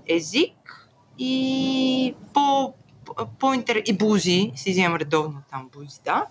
[0.09, 2.73] език и по,
[3.39, 3.83] по интер...
[3.87, 6.25] и бузи, си вземам редовно там бузи, да.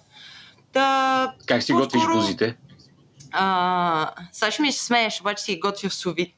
[0.74, 2.56] Та, Как си готвиш бузите?
[3.32, 6.34] а, сега ще ми се смееш, обаче си готвя в сувит.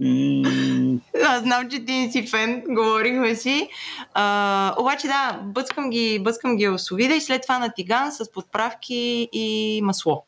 [0.00, 3.68] М, Аз знам, че ти не си фен, говорихме си.
[4.14, 8.32] А, обаче да, бъскам ги, бъскам ги в сувида и след това на тиган с
[8.32, 10.24] подправки и масло.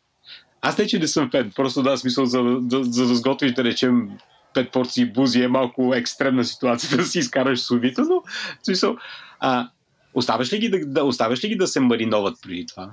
[0.60, 1.52] Аз не, че не съм фен.
[1.56, 4.10] Просто да, смисъл за, за, за да сготвиш, да речем,
[4.54, 8.20] пет порции бузи е малко екстремна ситуация да си изкараш сувито, но
[8.60, 8.96] в смисъл,
[9.40, 9.68] а,
[10.14, 12.90] оставяш ли ги да, да, оставяш ли ги да се мариноват преди това?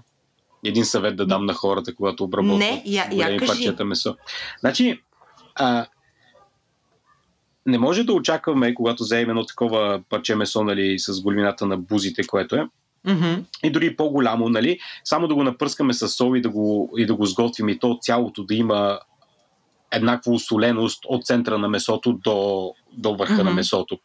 [0.65, 3.51] Един съвет да дам на хората, когато обработват Не, я- я големи кажи.
[3.51, 4.15] парчета месо.
[4.59, 5.01] Значи,
[5.55, 5.85] а,
[7.65, 12.23] не може да очакваме, когато вземем едно такова парче месо нали, с големината на бузите,
[12.23, 12.67] което е,
[13.05, 13.33] Мгм.
[13.63, 17.15] и дори по-голямо, нали, само да го напръскаме с сол и да го, и да
[17.15, 18.99] го сготвим и то цялото да има
[19.91, 23.43] еднаква усоленост от центъра на месото до, до върха Мгм.
[23.43, 23.99] на месото.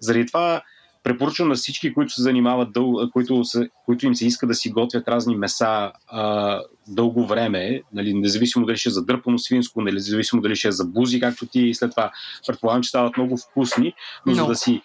[0.00, 0.62] Заради това
[1.02, 3.10] препоръчвам на всички, които се занимават, дъл...
[3.12, 3.68] които, се...
[3.84, 8.76] които им се иска да си готвят разни меса а, дълго време, нали, независимо дали
[8.76, 11.90] ще е за дърпано свинско, нали, независимо дали ще е за бузи, както ти след
[11.90, 12.10] това
[12.46, 13.92] предполагам, че стават много вкусни,
[14.26, 14.52] но за Много.
[14.52, 14.82] да си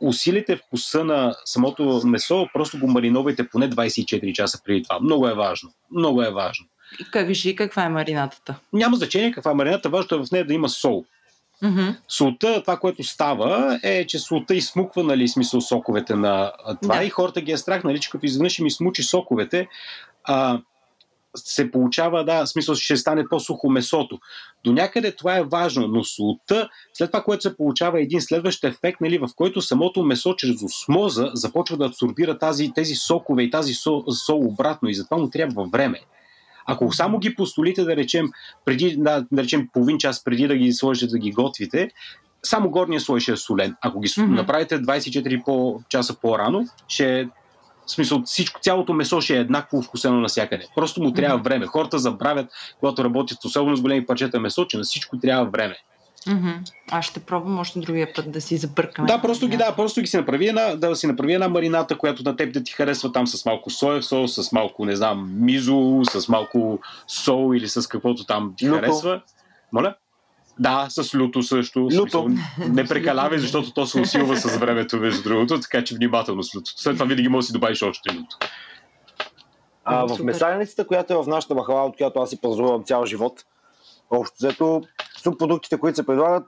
[0.00, 5.00] усилите вкуса на самото месо, просто го мариновайте поне 24 часа преди това.
[5.00, 5.70] Много е важно.
[5.90, 6.66] Много е важно.
[7.10, 8.54] Кажи каква е маринатата.
[8.72, 11.04] Няма значение каква е марината, важното е в нея да има сол.
[11.62, 11.88] Мгм.
[12.08, 17.04] Солта, това, което става, е, че солта изсмуква, нали, смисъл соковете на това Да.
[17.04, 19.68] и хората ги е страх, нали, че като изведнъж им измучи соковете,
[20.24, 20.60] а,
[21.36, 24.18] се получава, да, смисъл ще стане по-сухо месото.
[24.64, 28.64] До някъде това е важно, но солта, след това, което се получава е един следващ
[28.64, 33.50] ефект, нали, в който самото месо чрез осмоза започва да абсорбира тази, тези сокове и
[33.50, 36.00] тази сол, сол обратно и затова му трябва време.
[36.72, 38.26] Ако само ги постолите, да речем,
[38.64, 41.90] преди, да, да речем половин час преди да ги сложите да ги готвите,
[42.42, 43.76] само горния слой ще е солен.
[43.82, 44.26] Ако ги mm-hmm.
[44.26, 47.28] направите 24 по, часа по-рано, ще е
[47.86, 50.66] в смисъл, всичко, цялото месо ще е еднакво вкусено навсякъде.
[50.74, 51.44] Просто му трябва Мгм.
[51.44, 51.66] време.
[51.66, 52.46] Хората забравят,
[52.80, 55.76] когато работят, особено с големи парчета месо, че на всичко трябва време.
[56.26, 56.50] Мгм.
[56.90, 59.08] Аз ще пробвам още другия път да си забъркаме.
[59.08, 62.22] Да, просто ги, да, просто ги си направи една, да си направи една марината, която
[62.22, 66.00] на теб да ти харесва там с малко соев сос, с малко, не знам, мизо,
[66.10, 68.80] с малко сол или с каквото там ти Люто.
[68.80, 69.22] харесва.
[69.72, 69.94] Моля?
[70.58, 71.80] Да, с люто също.
[71.80, 71.96] Люто.
[72.00, 76.54] смисъл, Не прекалявай, защото то се усилва с времето, между другото, така че внимателно с
[76.56, 76.70] люто.
[76.76, 78.36] След това винаги можеш да си добавиш още люто.
[79.84, 80.24] А, в супер.
[80.24, 83.44] месарницата, която е в нашата махала, от която аз си пазарувам цял живот,
[84.10, 84.82] общо взето,
[85.22, 86.46] субпродуктите, които се предлагат,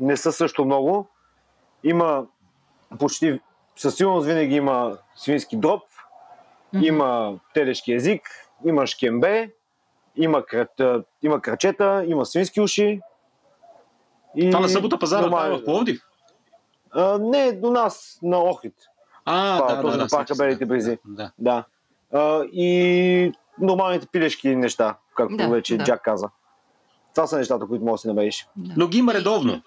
[0.00, 1.08] не са също много.
[1.84, 2.26] Има
[2.98, 3.40] почти,
[3.76, 5.82] със сигурност винаги има свински дроб,
[6.72, 6.84] Мгм.
[6.84, 8.22] има телешки език,
[8.66, 9.52] има шкембе,
[10.16, 10.80] има, крат,
[11.22, 13.00] има крачета, има свински уши.
[14.36, 16.02] И Това на събота пазара, това е в Пловдив.
[16.92, 18.74] А, не, до нас, на Охрид.
[19.24, 20.10] А, Това, да, точно да, да.
[20.10, 20.98] парка сещам се, Белите да, брези.
[21.04, 21.30] Да.
[21.38, 21.64] Да.
[22.12, 25.84] А, и нормалните пилешки неща, както Да, вече да.
[25.84, 26.28] Джак каза.
[27.14, 28.46] Това са нещата, които можеш да си намериш.
[28.56, 28.74] Да.
[28.76, 29.62] Но ги има редовно.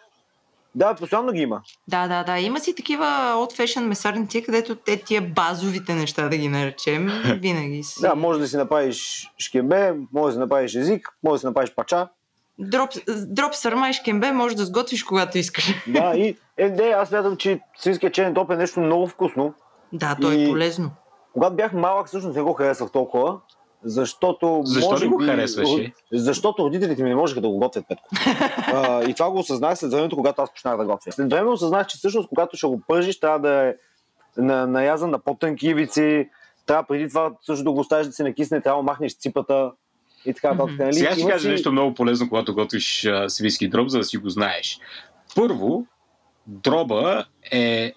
[0.75, 1.61] Да, постоянно ги има.
[1.87, 2.39] Да, да, да.
[2.39, 7.09] Има си такива old fashion месарници, където те тия базовите неща, да ги наречем,
[7.41, 8.01] винаги си.
[8.01, 11.75] Да, може да си направиш шкембе, може да си направиш език, може да си направиш
[11.75, 12.07] пача.
[12.59, 15.73] Дроп, дроп сърма и шкембе може да сготвиш когато искаш.
[15.87, 19.53] Да, и е, не, аз смятам, че свинския черен топ е нещо много вкусно.
[19.93, 20.91] Да, то е И- полезно.
[21.33, 23.37] Когато бях малък, всъщност не го харесвах толкова,
[23.83, 25.93] защото Защо може не го би, харесваше?
[26.13, 28.09] Защото родителите ми не можеха да го готвят, Петко.
[28.73, 31.11] а, и това го осъзнах след времето, когато аз почнах да готвя.
[31.11, 33.73] След време осъзнах, че всъщност, когато ще го пържиш, трябва да е
[34.37, 36.29] на, наязан на по-тънки ивици,
[36.65, 39.71] трябва преди това също да го оставиш да се накисне, трябва да махнеш ципата
[40.25, 40.79] и така нататък.
[40.79, 40.93] Нали?
[40.93, 44.17] Сега ще кажа си- нещо много полезно, когато готвиш а, свински дроб, за да си
[44.17, 44.79] го знаеш.
[45.35, 45.85] Първо,
[46.47, 47.93] дроба е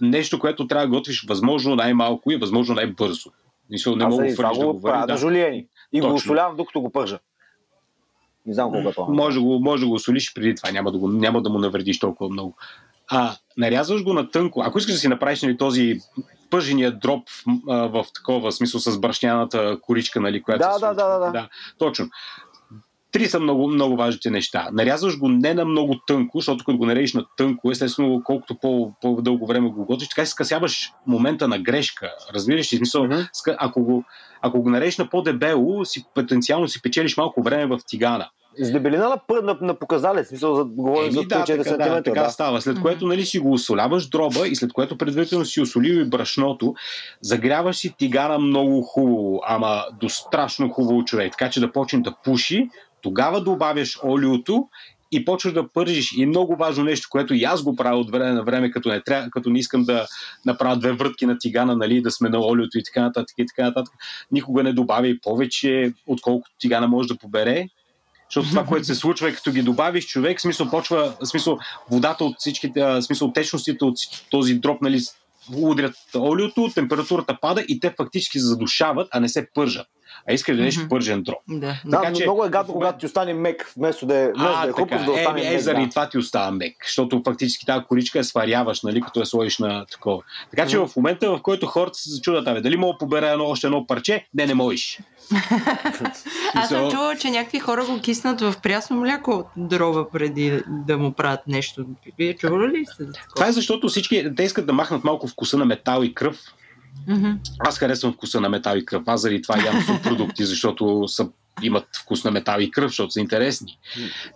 [0.00, 3.30] нещо, което трябва да готвиш възможно най-малко и възможно най-бързо.
[3.70, 5.00] Мисля, не мога да това го го правя вари.
[5.00, 5.16] на Да.
[5.16, 5.66] жулиени.
[5.92, 6.14] И го Точно.
[6.16, 7.18] осолявам, докато го пържа.
[8.46, 9.06] Не знам колко е това.
[9.08, 11.58] Може, да го, може да го солиш преди това, няма да, го, няма да му
[11.58, 12.56] навредиш толкова много.
[13.08, 14.62] А, нарязваш го на тънко.
[14.66, 15.98] Ако искаш да си направиш нали, този
[16.50, 17.28] пържения дроп
[17.68, 21.30] а, в такова смисъл с брашняната коричка, нали, която Да, се да, да, да, да.
[21.30, 21.48] да.
[21.78, 22.06] Точно.
[23.12, 24.68] Три са много, много важните неща.
[24.72, 28.92] Нарязваш го не на много тънко, защото като го нарежеш на тънко, естествено, колкото по,
[29.00, 32.10] по-дълго време го готвиш, така си скъсяваш момента на грешка.
[32.34, 32.76] Разбираш ли?
[32.76, 33.08] Смисъл,
[33.58, 34.04] ако го,
[34.42, 38.28] ако го нарежеш на по-дебело, си, потенциално си печелиш малко време в тигана.
[38.58, 41.88] С дебелина на, пър- на, на показалец, смисъл за говорим за Еми, да, 3-4 така,
[41.88, 42.60] да, така Да, става.
[42.60, 46.74] След което нали, си го осоляваш дроба и след което предварително си осолил и брашното,
[47.20, 52.14] загряваш си тигана много хубаво, ама до страшно хубаво човек, така че да почне да
[52.24, 52.68] пуши,
[53.02, 54.68] тогава добавяш олиото
[55.12, 56.12] и почваш да пържиш.
[56.16, 59.00] И много важно нещо, което и аз го правя от време на време, като не,
[59.00, 60.06] трябва, като не искам да
[60.46, 63.62] направя две врътки на тигана, нали, да сме на олиото и така нататък и така
[63.62, 63.94] нататък.
[64.32, 67.66] Никога не добавя и повече, отколкото тигана може да побере.
[68.30, 71.58] Защото това, което се случва е като ги добавиш човек, смисъл почва, смисъл
[71.90, 73.96] водата от всичките, смисъл течностите от
[74.30, 75.00] този дроп, нали,
[75.56, 79.86] удрят олиото, температурата пада и те фактически задушават, а не се пържат.
[80.28, 80.88] А искаш да ядеш Мгм.
[80.88, 81.38] пържен дроб.
[81.48, 81.80] Да.
[81.84, 84.62] Да, Така но че- много е гадно, когато ти остане мек, вместо да е, вместо
[84.62, 85.60] да е хрупав, да е, остане е, мек.
[85.60, 85.90] заради да.
[85.90, 89.86] това ти остава мек, защото фактически тази коричка я сваряваш, нали, като я сложиш на
[89.86, 90.22] такова.
[90.50, 90.86] Така че Мгм.
[90.86, 93.86] в момента, в който хората се зачудат, абе, дали мога да побера едно, още едно
[93.86, 94.98] парче, не, не можеш.
[96.54, 100.98] Аз съм чувала, че някакви хора го киснат в прясно мляко от дрова преди да
[100.98, 101.84] му правят нещо.
[102.18, 103.04] Вие чували ли сте
[103.34, 106.36] Това е защото всички, те искат да махнат малко вкуса на метал и кръв.
[107.08, 107.30] Мгм.
[107.58, 109.02] Аз харесвам вкуса на метал и кръв.
[109.06, 111.28] Аз заради това ям продукти, защото са,
[111.62, 113.78] имат вкус на метал и кръв, защото са интересни.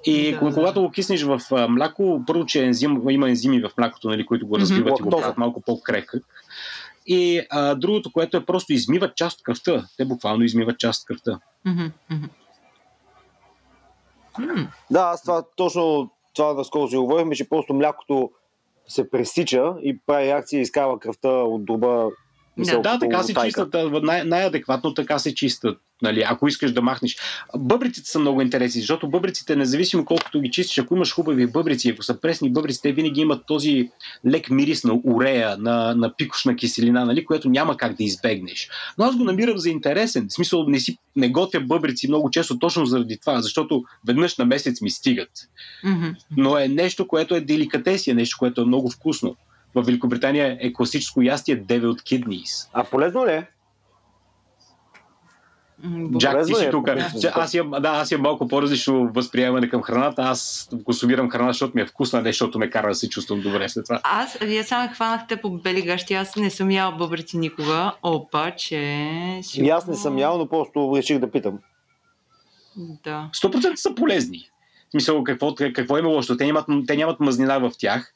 [0.05, 0.55] И Да, да, да.
[0.55, 4.47] когато го киснеш в а, мляко, първо, че ензим, има ензими в млякото, нали, които
[4.47, 4.61] го Мгм.
[4.63, 6.25] развиват и го правят малко по-крехък.
[7.07, 9.87] И а, другото, което е просто измиват част от кръвта.
[9.97, 11.41] Те буквално измиват част от кръвта.
[11.65, 11.87] Мгм.
[14.39, 18.31] М, Да, аз това точно това наскоро си говорихме, че просто млякото
[18.89, 22.09] се пресича и прави реакция и изкарва кръвта от дуба.
[22.59, 22.81] Да.
[22.81, 23.77] Да, така се чистят.
[24.03, 25.79] Най- най-адекватно така се чистят.
[26.03, 27.17] Нали, ако искаш да махнеш.
[27.57, 32.03] Бъбриците са много интересни, защото бъбриците, независимо колкото ги чистиш, ако имаш хубави бъбрици, ако
[32.03, 33.91] са пресни бъбрици, те винаги имат този
[34.27, 38.69] лек мирис на урея, на, на пикошна киселина, нали, което няма как да избегнеш.
[38.99, 40.27] Но аз го намирам за интересен.
[40.29, 44.45] В смисъл, не, си, не готвя бъбрици много често точно заради това, защото веднъж на
[44.45, 45.31] месец ми стигат.
[46.37, 49.37] Но е нещо, което е деликатесия, нещо, което е много вкусно.
[49.75, 52.69] В Великобритания е класическо ястие Devil Kidneys.
[52.73, 53.49] А полезно ли е?
[56.19, 56.89] Джак, ти си тук.
[57.21, 60.23] Че Аз имам, да, аз имам малко по-различно възприемане към храната.
[60.23, 63.69] Аз консумирам храна, защото ми е вкусна, не защото ме кара да се чувствам добре
[63.69, 64.01] след това.
[64.05, 68.77] Аз, вие само хванахте по бели гащи, аз не съм яла бъбрици никога, обаче...
[69.55, 71.59] И аз не съм ял, но просто реших да питам.
[72.77, 73.31] Да.
[73.35, 74.51] 100% са полезни.
[74.89, 76.37] В смисъл, какво, какво има лошо?
[76.37, 78.15] Те нямат, те нямат мазнина в тях.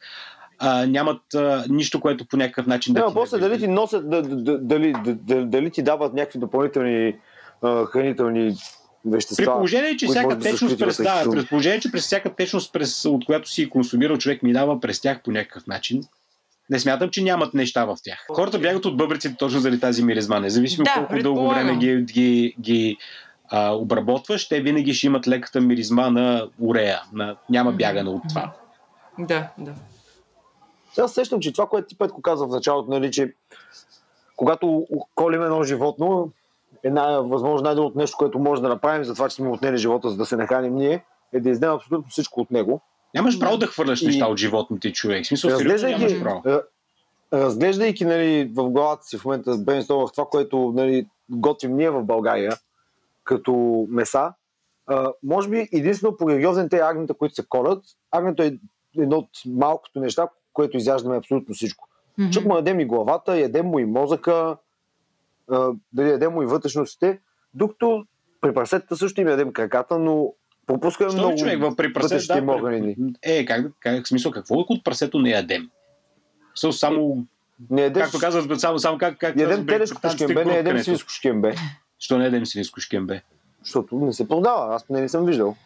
[0.58, 4.10] А, нямат а, нищо, което по някакъв начин Да, да но после дали ти носят,
[4.10, 7.16] да- да- да- дали, дали, дали ти дават някакви допълнителни
[7.62, 8.54] а, хранителни
[9.04, 9.44] вещества.
[9.44, 12.72] При положение, че всяка да течност скрити през, да, при положение, че през всяка течност,
[12.72, 16.02] през, от която си консумирал човек минава през тях по някакъв начин,
[16.70, 18.26] не смятам, че нямат неща в тях.
[18.32, 20.40] Хората бягат от бъбриците точно заради тази миризма.
[20.40, 22.96] Независимо Да, колко дълго време ги, ги, ги
[23.50, 27.02] а, обработваш, те винаги ще имат леката миризма на урея.
[27.12, 28.52] На, няма бягане от това.
[29.18, 29.72] Да, да.
[30.98, 33.34] Сега сещам, че това, което ти Петко каза в началото, нали, че
[34.36, 36.30] когато колим едно животно,
[36.84, 40.10] е най- възможно най-доброто нещо, което може да направим за това, че сме отнели живота,
[40.10, 42.80] за да се нахраним ние, е да изнем абсолютно всичко от него.
[43.14, 45.24] Нямаш право да хвърляш И- неща от животните човек.
[45.24, 46.42] В смисъл, сериозно нямаш Разглеждайки, право.
[46.42, 46.62] ра-
[47.32, 52.56] разглеждайки нали, в главата си в момента брейнстормвах това, което нали, готвим ние в България
[53.24, 54.32] като меса,
[54.86, 58.58] а, може би единствено по религиозните агнета, които се колят, агнето е
[58.98, 60.28] едно от малкото неща,
[60.58, 61.88] което изяждаме абсолютно всичко.
[62.18, 62.26] Мгм.
[62.26, 64.56] Защото му ядем и главата, ядем му и мозъка,
[65.50, 67.18] а, дали ядем му и вътрешностите,
[67.54, 68.04] докато
[68.40, 70.32] при прасетата също им ядем краката, но
[70.66, 72.96] пропускаме Що много човек при прасе, вътрешните им да, органи.
[73.22, 75.70] Е, как, как, смисъл, какво от прасето не ядем?
[76.54, 77.26] Со, само,
[77.70, 81.54] Не ядем, както казват, само, само как, как ядем телешко шкембе, не ядем свинско шкембе,
[81.98, 83.22] Що не ядем свинско шкембе?
[83.62, 84.74] защото не се продава.
[84.74, 85.56] Аз поне не съм виждал.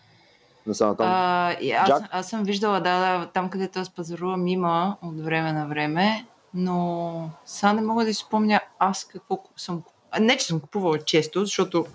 [0.67, 1.07] Не съм там.
[1.11, 2.03] А, и аз, Джак?
[2.11, 7.31] аз съм виждала, да, да, там където аз пазарувам има от време на време, но
[7.45, 9.83] сега не мога да си спомня аз какво съм
[10.21, 11.87] Не, че съм купувала често, защото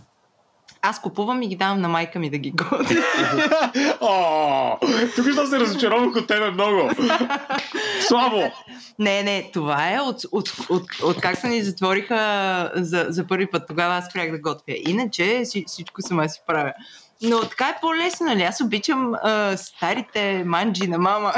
[0.81, 2.97] аз купувам и ги давам на майка ми да ги готви.
[4.01, 4.77] О,
[5.15, 6.89] тук ще се разочаровах от тебе много.
[8.07, 8.41] Слабо!
[8.99, 13.67] Не, не, това е от, от, от, от както ни затвориха за, за първи път.
[13.67, 14.73] Тогава аз спрях да готвя.
[14.87, 16.73] Иначе си, всичко сама си правя.
[17.21, 18.41] Но така е по-лесно, нали?
[18.41, 21.33] Аз обичам а, старите манджи на мама.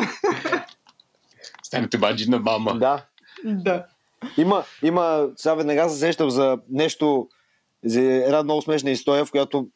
[1.63, 2.77] Станете баджи на мама.
[2.77, 3.05] Да.
[3.45, 3.85] да.
[4.37, 7.27] Има, има, сега веднага се сещам за нещо,
[7.85, 9.67] за една много смешна история, в която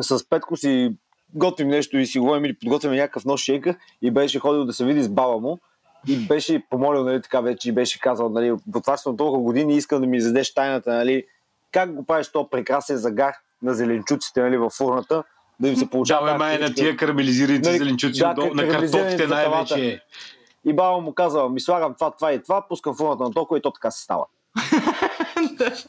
[0.00, 0.96] с Петко си
[1.34, 4.84] готвим нещо и си говорим или подготвяме някакъв нощ шейка и беше ходил да се
[4.84, 5.58] види с баба му
[6.08, 8.52] и беше помолил, нали, така вече и беше казал, нали,
[8.96, 11.24] съм толкова години и искам да ми задеш тайната, нали,
[11.72, 15.22] как го правиш то прекрасен загар на зеленчуците, нали, във фурната,
[15.60, 16.26] да им се получава.
[16.26, 20.00] Давай май на тия карамелизираните Нали, зеленчуци, да, на картофите най-вече.
[20.64, 23.62] И баба му казва, ми слагам това, това и това, пускам фурната на толкова и
[23.62, 24.24] то така се става.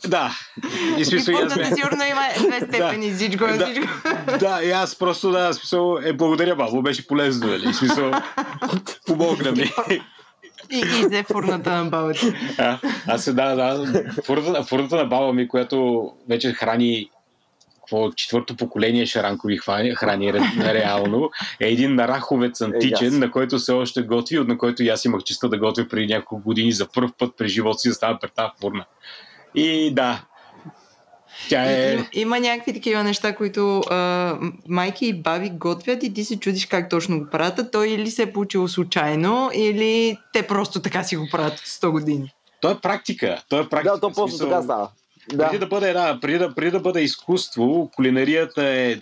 [0.07, 0.31] Да.
[0.97, 3.65] И смисъл, и аз сигурно има две степени, всичко на Да.
[3.65, 3.87] всичко.
[4.39, 7.73] Да, и аз просто, да, смисъл, е, благодаря, бабо, беше полезно, нали?
[7.73, 8.11] Смисъл,
[9.07, 9.71] помогна ми.
[10.69, 12.33] И, и взе фурната на баба ти.
[12.57, 14.03] А, аз се да, да.
[14.25, 17.10] Фурата, фурата на баба ми, която вече храни
[17.91, 23.19] какво, четвърто поколение шаранкови храни, храни ре- реално, е един нараховец античен, ясно.
[23.19, 26.13] на който се още готви, от на който и аз имах честа да готвя преди
[26.13, 28.85] няколко години за първ път през живота си да става пред тази фурна.
[29.55, 30.23] И да,
[31.49, 31.93] Тя е...
[31.93, 34.37] Има, има някакви такива неща, които а,
[34.67, 37.71] майки и баби готвят и ти се чудиш как точно го правят.
[37.71, 41.91] Той или се е получило случайно, или те просто така си го правят от 100
[41.91, 42.33] години.
[42.61, 43.43] То е практика.
[43.49, 43.93] То е практика.
[43.93, 44.89] Да, то просто смисъл, така става.
[45.29, 45.59] Преди Да.
[45.59, 49.01] да бъде, да, преди да, преди да бъде изкуство, кулинарията е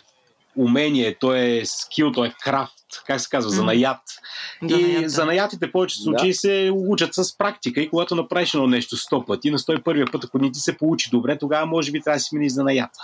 [0.57, 4.01] умение, то е скил, то е крафт, как се казва, занаят.
[4.61, 5.09] Занаят, и да.
[5.09, 9.51] занаятите в повечето случаи се учат с практика и когато направиш едно нещо сто пъти,
[9.51, 12.29] на 101 път, ако не ти се получи добре, тогава може би трябва да си
[12.29, 12.99] смениш занаята.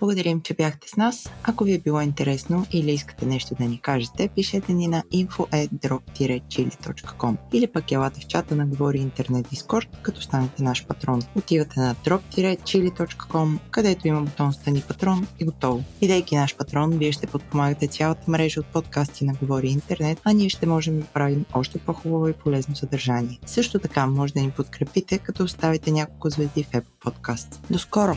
[0.00, 1.30] Благодарим, че бяхте с нас.
[1.42, 7.36] Ако ви е било интересно или искате нещо да ни кажете, пишете ни на info.drop-chili.com
[7.52, 11.22] или пък елате в чата на Говори Интернет Дискорд, като станете наш патрон.
[11.36, 15.84] Отивате на drop-chili.com, където има бутон Стани патрон и готово.
[16.00, 20.48] Бидейки наш патрон, вие ще подпомагате цялата мрежа от подкасти на Говори Интернет, а ние
[20.48, 23.38] ще можем да правим още по-хубаво и полезно съдържание.
[23.46, 27.58] Също така може да ни подкрепите, като оставите няколко звезди в Apple Podcast.
[27.70, 28.16] До скоро!